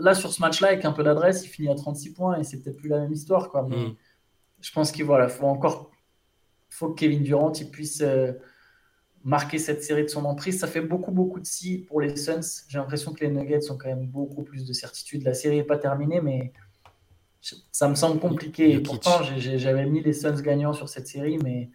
là, 0.00 0.14
sur 0.14 0.32
ce 0.32 0.40
match-là, 0.40 0.68
avec 0.68 0.84
un 0.84 0.92
peu 0.92 1.02
d'adresse, 1.02 1.44
il 1.44 1.48
finit 1.48 1.68
à 1.68 1.74
36 1.74 2.14
points 2.14 2.38
et 2.38 2.44
c'est 2.44 2.60
peut-être 2.60 2.76
plus 2.76 2.88
la 2.88 3.00
même 3.00 3.12
histoire. 3.12 3.50
Quoi. 3.50 3.66
Mais, 3.68 3.76
mm. 3.76 3.96
je 4.60 4.72
pense 4.72 4.92
qu'il 4.92 5.04
voilà, 5.04 5.28
faut 5.28 5.46
encore 5.46 5.90
faut 6.68 6.88
que 6.88 7.00
Kevin 7.00 7.22
Durant 7.22 7.52
il 7.52 7.70
puisse 7.70 8.00
euh, 8.00 8.32
marquer 9.24 9.58
cette 9.58 9.84
série 9.84 10.04
de 10.04 10.08
son 10.08 10.24
emprise. 10.24 10.58
Ça 10.58 10.66
fait 10.66 10.80
beaucoup, 10.80 11.12
beaucoup 11.12 11.38
de 11.38 11.46
si 11.46 11.78
pour 11.78 12.00
les 12.00 12.16
Suns. 12.16 12.64
J'ai 12.66 12.78
l'impression 12.78 13.12
que 13.12 13.22
les 13.24 13.30
Nuggets 13.30 13.70
ont 13.70 13.76
quand 13.76 13.88
même 13.88 14.06
beaucoup 14.06 14.42
plus 14.42 14.64
de 14.64 14.72
certitude. 14.72 15.22
La 15.22 15.34
série 15.34 15.56
n'est 15.56 15.64
pas 15.64 15.76
terminée, 15.76 16.20
mais 16.22 16.52
ça 17.72 17.88
me 17.88 17.94
semble 17.94 18.20
compliqué. 18.20 18.72
Et 18.72 18.80
pourtant, 18.80 19.20
j'avais 19.36 19.86
mis 19.86 20.00
les 20.00 20.12
Suns 20.12 20.40
gagnants 20.40 20.72
sur 20.72 20.88
cette 20.88 21.08
série, 21.08 21.38
mais. 21.42 21.70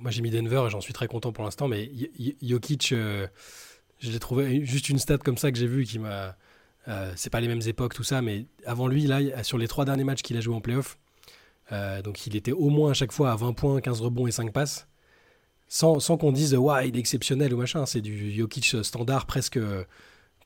moi, 0.00 0.10
j'ai 0.10 0.22
mis 0.22 0.30
Denver 0.30 0.64
et 0.66 0.70
j'en 0.70 0.80
suis 0.80 0.94
très 0.94 1.08
content 1.08 1.32
pour 1.32 1.44
l'instant, 1.44 1.68
mais 1.68 1.90
Jokic, 2.42 2.92
euh, 2.92 3.26
je 3.98 4.10
l'ai 4.10 4.18
trouvé 4.18 4.64
juste 4.64 4.88
une 4.88 4.98
stat 4.98 5.18
comme 5.18 5.36
ça 5.36 5.52
que 5.52 5.58
j'ai 5.58 5.66
vu 5.66 5.84
qui 5.84 5.98
m'a. 5.98 6.36
Euh, 6.88 7.12
c'est 7.16 7.30
pas 7.30 7.40
les 7.40 7.48
mêmes 7.48 7.62
époques, 7.66 7.94
tout 7.94 8.04
ça, 8.04 8.22
mais 8.22 8.46
avant 8.64 8.86
lui, 8.86 9.06
là, 9.06 9.42
sur 9.42 9.58
les 9.58 9.66
trois 9.66 9.84
derniers 9.84 10.04
matchs 10.04 10.22
qu'il 10.22 10.36
a 10.36 10.40
joué 10.40 10.54
en 10.54 10.60
playoff, 10.60 10.98
euh, 11.72 12.00
donc 12.00 12.28
il 12.28 12.36
était 12.36 12.52
au 12.52 12.68
moins 12.68 12.92
à 12.92 12.94
chaque 12.94 13.10
fois 13.10 13.32
à 13.32 13.36
20 13.36 13.54
points, 13.54 13.80
15 13.80 14.00
rebonds 14.02 14.28
et 14.28 14.30
5 14.30 14.52
passes. 14.52 14.86
Sans, 15.68 15.98
sans 15.98 16.16
qu'on 16.16 16.30
dise, 16.30 16.54
ouais, 16.54 16.88
il 16.88 16.96
est 16.96 17.00
exceptionnel 17.00 17.52
ou 17.52 17.56
machin. 17.56 17.86
C'est 17.86 18.00
du 18.00 18.32
Jokic 18.32 18.84
standard 18.84 19.26
presque, 19.26 19.58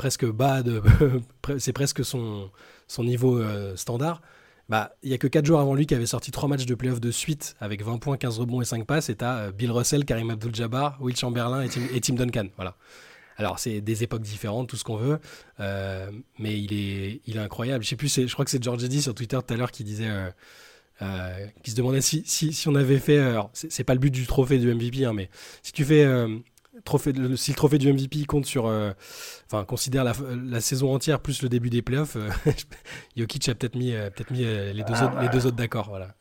presque 0.01 0.25
bas. 0.25 0.63
c'est 1.59 1.75
presque 1.75 2.05
son, 2.05 2.51
son 2.89 3.05
niveau 3.05 3.39
euh, 3.39 3.77
standard. 3.77 4.23
Bah, 4.71 4.93
il 5.03 5.11
y 5.11 5.15
a 5.15 5.19
que 5.19 5.27
4 5.27 5.45
jours 5.45 5.61
avant 5.61 5.75
lui 5.75 5.85
qui 5.85 5.95
avait 5.95 6.07
sorti 6.07 6.31
3 6.31 6.49
matchs 6.49 6.65
de 6.65 6.75
playoff 6.75 7.01
de 7.01 7.11
suite 7.11 7.55
avec 7.61 7.83
20 7.85 7.99
points, 7.99 8.17
15 8.17 8.39
rebonds 8.39 8.63
et 8.63 8.65
5 8.65 8.87
passes. 8.87 9.11
Et 9.11 9.17
t'as 9.17 9.37
euh, 9.37 9.53
Bill 9.53 9.71
Russell, 9.71 10.07
Karim 10.07 10.31
Abdul-Jabbar, 10.31 10.97
Will 11.03 11.15
Chamberlain 11.15 11.61
et 11.61 11.69
Tim, 11.69 11.83
et 11.93 12.01
Tim, 12.01 12.15
Duncan. 12.15 12.47
Voilà. 12.57 12.77
Alors, 13.37 13.59
c'est 13.59 13.83
des 13.83 14.03
époques 14.03 14.23
différentes, 14.23 14.71
tout 14.71 14.77
ce 14.77 14.85
qu'on 14.85 14.97
veut, 14.97 15.19
mais 15.59 16.61
il 16.61 16.75
est, 16.75 17.21
il 17.27 17.37
est 17.37 17.41
incroyable. 17.41 17.83
Je 17.83 17.89
sais 17.89 17.97
plus, 17.97 18.15
je 18.15 18.33
crois 18.33 18.45
que 18.45 18.51
c'est 18.51 18.63
George 18.63 18.85
Eddy 18.85 19.01
sur 19.01 19.15
Twitter 19.15 19.39
tout 19.47 19.55
à 19.55 19.57
l'heure 19.57 19.71
qui 19.71 19.83
disait 19.83 20.11
euh, 21.01 21.47
qui 21.63 21.71
se 21.71 21.77
demandait 21.77 22.03
si, 22.03 22.23
si, 22.27 22.69
on 22.69 22.75
avait 22.75 22.99
fait. 22.99 23.19
C'est 23.55 23.85
pas 23.85 23.95
le 23.95 24.01
but 24.01 24.11
du 24.11 24.27
trophée 24.27 24.59
du 24.59 24.75
MVP, 24.75 25.07
hein, 25.07 25.15
mais 25.15 25.31
si 25.63 25.73
tu 25.73 25.87
fais. 25.87 26.07
Euh, 26.81 26.83
trophée, 26.85 27.13
si 27.37 27.51
le 27.51 27.57
trophée 27.57 27.79
du 27.79 27.93
MVP 27.93 28.25
compte 28.25 28.47
sur. 28.47 28.67
Euh, 28.67 28.93
enfin, 29.47 29.65
considère 29.65 30.05
la, 30.05 30.13
la, 30.45 30.61
saison 30.61 30.95
entière 30.95 31.21
plus 31.21 31.43
le 31.43 31.49
début 31.49 31.71
des 31.71 31.83
playoffs, 31.83 32.17
Jokic 33.17 33.49
a 33.49 33.55
peut-être 33.55 33.77
mis, 33.77 33.95
peut 34.17 34.25
mis 34.31 34.41
les, 34.41 34.85
deux 34.85 34.95
ah, 34.95 35.07
autres, 35.07 35.21
les 35.21 35.29
deux 35.29 35.47
autres 35.47 35.57
d'accord. 35.57 35.89
Voilà. 35.89 36.15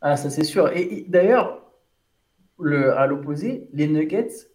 ah, 0.00 0.16
ça 0.16 0.30
c'est 0.30 0.44
sûr. 0.44 0.68
Et, 0.76 1.06
d'ailleurs, 1.08 1.62
le, 2.58 2.96
à 2.96 3.06
l'opposé, 3.06 3.68
les 3.72 3.88
Nuggets 3.88 4.48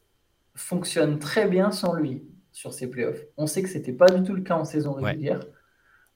fonctionnent 0.56 1.19
très 1.19 1.47
bien 1.47 1.71
sans 1.71 1.93
lui 1.93 2.23
sur 2.51 2.73
ces 2.73 2.89
playoffs. 2.89 3.21
On 3.38 3.47
sait 3.47 3.62
que 3.62 3.69
c'était 3.69 3.93
pas 3.93 4.10
du 4.10 4.23
tout 4.23 4.34
le 4.34 4.41
cas 4.41 4.56
en 4.56 4.65
saison 4.65 4.93
régulière, 4.93 5.41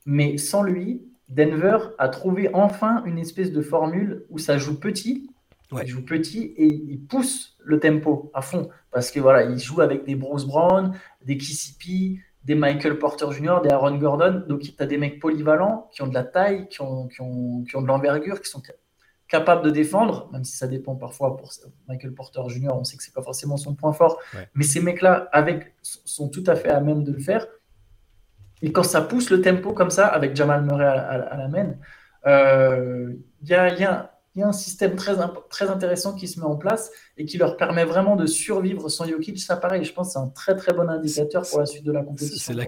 mais 0.06 0.38
sans 0.38 0.64
lui, 0.64 1.04
Denver 1.30 1.78
a 1.98 2.10
trouvé 2.10 2.50
enfin 2.54 3.04
une 3.06 3.18
espèce 3.18 3.52
de 3.52 3.62
formule 3.62 4.26
où 4.30 4.38
ça 4.38 4.58
joue 4.58 4.80
petit. 4.80 5.31
Il 5.82 5.88
joue 5.88 6.04
petit 6.04 6.54
et 6.58 6.66
il 6.66 7.00
pousse 7.02 7.56
le 7.64 7.80
tempo 7.80 8.32
à 8.34 8.42
fond. 8.42 8.70
Parce 8.92 9.10
que 9.12 9.20
voilà, 9.20 9.44
il 9.44 9.58
joue 9.58 9.82
avec 9.82 10.06
des 10.06 10.16
Bruce 10.16 10.46
Brown, 10.46 10.94
des 11.24 11.38
KCP, 11.38 12.20
des 12.44 12.56
Michael 12.56 12.98
Porter 13.00 13.32
Jr., 13.32 13.62
des 13.64 13.70
Aaron 13.70 13.98
Gordon. 13.98 14.44
Donc, 14.48 14.62
tu 14.62 14.74
as 14.80 14.86
des 14.86 14.98
mecs 14.98 15.20
polyvalents 15.20 15.90
qui 15.94 16.02
ont 16.02 16.08
de 16.08 16.14
la 16.14 16.24
taille, 16.24 16.68
qui 16.68 16.82
ont, 16.82 17.08
qui 17.08 17.22
ont, 17.22 17.64
qui 17.64 17.76
ont 17.76 17.82
de 17.82 17.88
l'envergure, 17.88 18.42
qui 18.42 18.50
sont 18.50 18.62
capables 19.28 19.64
de 19.64 19.70
défendre, 19.70 20.30
même 20.34 20.44
si 20.44 20.58
ça 20.58 20.68
dépend 20.68 20.96
parfois 20.96 21.38
pour 21.38 21.54
Michael 21.88 22.14
Porter 22.14 22.42
Jr., 22.48 22.74
on 22.74 22.84
sait 22.84 22.98
que 22.98 23.04
c'est 23.04 23.14
pas 23.14 23.22
forcément 23.22 23.56
son 23.56 23.76
point 23.76 23.94
fort. 23.94 24.20
Mais 24.56 24.66
ces 24.66 24.82
mecs-là 24.82 25.30
avec, 25.32 25.74
sont 25.82 26.28
tout 26.28 26.44
à 26.48 26.56
fait 26.56 26.70
à 26.70 26.82
même 26.82 27.04
de 27.04 27.14
le 27.14 27.20
faire. 27.20 27.48
Et 28.62 28.72
quand 28.72 28.84
ça 28.84 29.02
pousse 29.02 29.30
le 29.30 29.42
tempo 29.42 29.74
comme 29.74 29.90
ça, 29.90 30.08
avec 30.08 30.36
Jamal 30.36 30.64
Murray 30.64 30.86
à, 30.86 31.38
la 31.38 31.48
main, 31.48 31.76
il 32.26 32.30
euh, 32.30 33.14
y, 33.44 33.54
a, 33.54 34.11
un 34.38 34.54
système 34.54 34.96
très, 34.96 35.16
très 35.50 35.70
intéressant 35.70 36.16
qui 36.16 36.28
se 36.28 36.40
met 36.40 36.46
en 36.46 36.56
place 36.56 36.92
et 37.18 37.26
qui 37.26 37.38
leur 37.38 37.58
permet 37.58 37.84
vraiment 37.84 38.16
de 38.16 38.26
survivre 38.26 38.88
sans 38.88 39.06
Jokic. 39.06 39.38
Ça, 39.40 39.58
pareil, 39.58 39.84
je 39.84 39.94
pense 39.94 40.08
que 40.08 40.14
c'est 40.14 40.20
un 40.20 40.30
très 40.30 40.56
très 40.56 40.74
bon 40.74 40.90
indicateur 40.90 41.44
pour 41.50 41.60
la 41.60 41.66
suite 41.66 41.84
de 41.84 41.92
la 41.92 42.02
compétition. 42.02 42.38
C'est 42.38 42.54
là, 42.54 42.64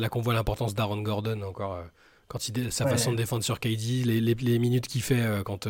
là 0.00 0.08
qu'on 0.08 0.20
voit 0.20 0.34
l'importance 0.34 0.74
d'Aaron 0.74 1.02
Gordon 1.02 1.42
encore. 1.42 1.74
Euh, 1.74 1.82
quand 2.26 2.46
il, 2.48 2.72
sa 2.72 2.86
façon 2.86 3.12
de 3.12 3.16
défendre 3.16 3.42
sur 3.42 3.58
KD, 3.58 4.04
les, 4.04 4.20
les, 4.20 4.58
minutes 4.58 4.86
qu'il 4.86 5.00
fait 5.00 5.22
euh, 5.22 5.42
quand, 5.42 5.66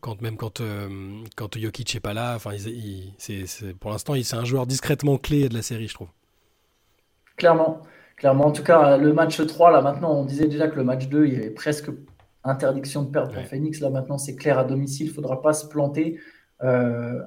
quand 0.00 0.20
même 0.22 0.36
quand, 0.36 0.60
quand 1.36 1.56
Jokic 1.56 1.94
n'est 1.94 2.00
pas 2.00 2.14
là. 2.14 2.34
Enfin, 2.34 2.50
pour 3.78 3.90
l'instant, 3.92 4.14
c'est 4.20 4.36
un 4.36 4.44
joueur 4.44 4.66
discrètement 4.66 5.18
clé 5.18 5.48
de 5.48 5.54
la 5.54 5.62
série, 5.62 5.86
je 5.86 5.94
trouve. 5.94 6.08
Clairement. 7.36 7.82
Clairement. 8.16 8.46
En 8.46 8.52
tout 8.52 8.64
cas, 8.64 8.96
le 8.96 9.12
match 9.12 9.44
3, 9.44 9.70
là 9.70 9.82
maintenant, 9.82 10.12
on 10.12 10.24
disait 10.24 10.48
déjà 10.48 10.68
que 10.68 10.76
le 10.76 10.84
match 10.84 11.06
2, 11.06 11.26
il 11.26 11.34
y 11.34 11.36
avait 11.36 11.50
presque 11.50 11.90
interdiction 12.44 13.02
de 13.02 13.10
perdre 13.10 13.32
pour 13.32 13.42
Phoenix. 13.44 13.80
Là 13.80 13.90
maintenant, 13.90 14.18
c'est 14.18 14.36
clair 14.36 14.58
à 14.58 14.64
domicile, 14.64 15.06
il 15.06 15.10
ne 15.10 15.14
faudra 15.14 15.42
pas 15.42 15.52
se 15.52 15.66
planter. 15.66 16.20
Euh, 16.62 17.20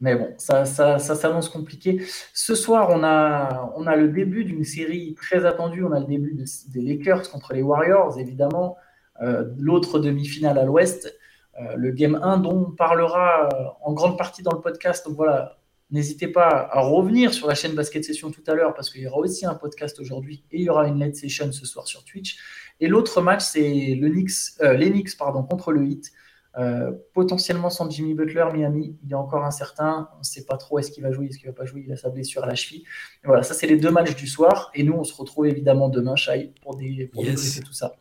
mais 0.00 0.16
bon, 0.16 0.34
ça, 0.36 0.64
ça, 0.64 0.98
ça 0.98 1.14
s'annonce 1.14 1.48
compliqué. 1.48 2.02
Ce 2.34 2.54
soir, 2.54 2.88
on 2.90 3.04
a, 3.04 3.72
on 3.76 3.86
a 3.86 3.96
le 3.96 4.08
début 4.08 4.44
d'une 4.44 4.64
série 4.64 5.14
très 5.14 5.44
attendue. 5.44 5.84
On 5.84 5.92
a 5.92 6.00
le 6.00 6.06
début 6.06 6.36
des 6.68 6.80
Lakers 6.80 7.30
contre 7.30 7.52
les 7.52 7.62
Warriors, 7.62 8.18
évidemment. 8.18 8.76
Euh, 9.22 9.44
l'autre 9.58 9.98
demi-finale 9.98 10.58
à 10.58 10.64
l'ouest. 10.64 11.14
Euh, 11.60 11.76
le 11.76 11.90
Game 11.92 12.18
1 12.20 12.38
dont 12.38 12.66
on 12.68 12.70
parlera 12.72 13.48
en 13.82 13.92
grande 13.92 14.18
partie 14.18 14.42
dans 14.42 14.52
le 14.52 14.60
podcast. 14.60 15.06
Donc 15.06 15.16
voilà, 15.16 15.58
N'hésitez 15.92 16.26
pas 16.26 16.70
à 16.72 16.80
revenir 16.80 17.34
sur 17.34 17.46
la 17.46 17.54
chaîne 17.54 17.74
Basket 17.74 18.02
Session 18.02 18.30
tout 18.30 18.42
à 18.46 18.54
l'heure 18.54 18.72
parce 18.72 18.88
qu'il 18.88 19.02
y 19.02 19.06
aura 19.06 19.18
aussi 19.18 19.44
un 19.44 19.54
podcast 19.54 20.00
aujourd'hui 20.00 20.42
et 20.50 20.56
il 20.56 20.62
y 20.62 20.70
aura 20.70 20.88
une 20.88 20.98
late 20.98 21.16
session 21.16 21.52
ce 21.52 21.66
soir 21.66 21.86
sur 21.86 22.02
Twitch. 22.04 22.38
Et 22.82 22.88
l'autre 22.88 23.22
match, 23.22 23.42
c'est 23.42 23.94
le 23.94 24.08
Knicks, 24.08 24.60
euh, 24.60 24.74
les 24.74 24.90
Knicks 24.90 25.16
pardon, 25.16 25.44
contre 25.44 25.70
le 25.70 25.86
Heat. 25.86 26.10
Euh, 26.58 26.90
potentiellement 27.14 27.70
sans 27.70 27.88
Jimmy 27.88 28.12
Butler, 28.12 28.44
Miami, 28.52 28.98
il 29.04 29.12
est 29.12 29.14
encore 29.14 29.44
incertain. 29.44 30.10
On 30.16 30.18
ne 30.18 30.24
sait 30.24 30.44
pas 30.44 30.56
trop 30.56 30.80
est-ce 30.80 30.90
qu'il 30.90 31.04
va 31.04 31.12
jouer, 31.12 31.26
est-ce 31.26 31.38
qu'il 31.38 31.46
ne 31.46 31.52
va 31.52 31.56
pas 31.56 31.64
jouer. 31.64 31.84
Il 31.86 31.92
a 31.92 31.96
sa 31.96 32.10
blessure 32.10 32.42
à 32.42 32.48
la 32.48 32.56
cheville. 32.56 32.82
voilà, 33.22 33.44
ça, 33.44 33.54
c'est 33.54 33.68
les 33.68 33.76
deux 33.76 33.92
matchs 33.92 34.16
du 34.16 34.26
soir. 34.26 34.72
Et 34.74 34.82
nous, 34.82 34.94
on 34.94 35.04
se 35.04 35.14
retrouve 35.14 35.46
évidemment 35.46 35.88
demain, 35.88 36.16
Shai, 36.16 36.52
pour, 36.60 36.76
des, 36.76 37.08
pour 37.12 37.24
tout 37.24 37.72
ça. 37.72 37.94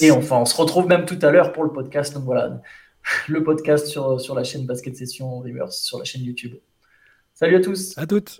Et 0.00 0.12
enfin, 0.12 0.38
on 0.38 0.44
se 0.44 0.56
retrouve 0.56 0.86
même 0.86 1.04
tout 1.04 1.18
à 1.20 1.32
l'heure 1.32 1.52
pour 1.52 1.64
le 1.64 1.72
podcast. 1.72 2.14
Donc 2.14 2.22
voilà, 2.22 2.62
le 3.28 3.42
podcast 3.42 3.88
sur, 3.88 4.20
sur 4.20 4.36
la 4.36 4.44
chaîne 4.44 4.66
Basket 4.66 4.96
Session 4.96 5.40
Reverse, 5.40 5.78
sur 5.78 5.98
la 5.98 6.04
chaîne 6.04 6.22
YouTube. 6.22 6.54
Salut 7.34 7.56
à 7.56 7.60
tous. 7.60 7.98
À 7.98 8.06
toutes. 8.06 8.38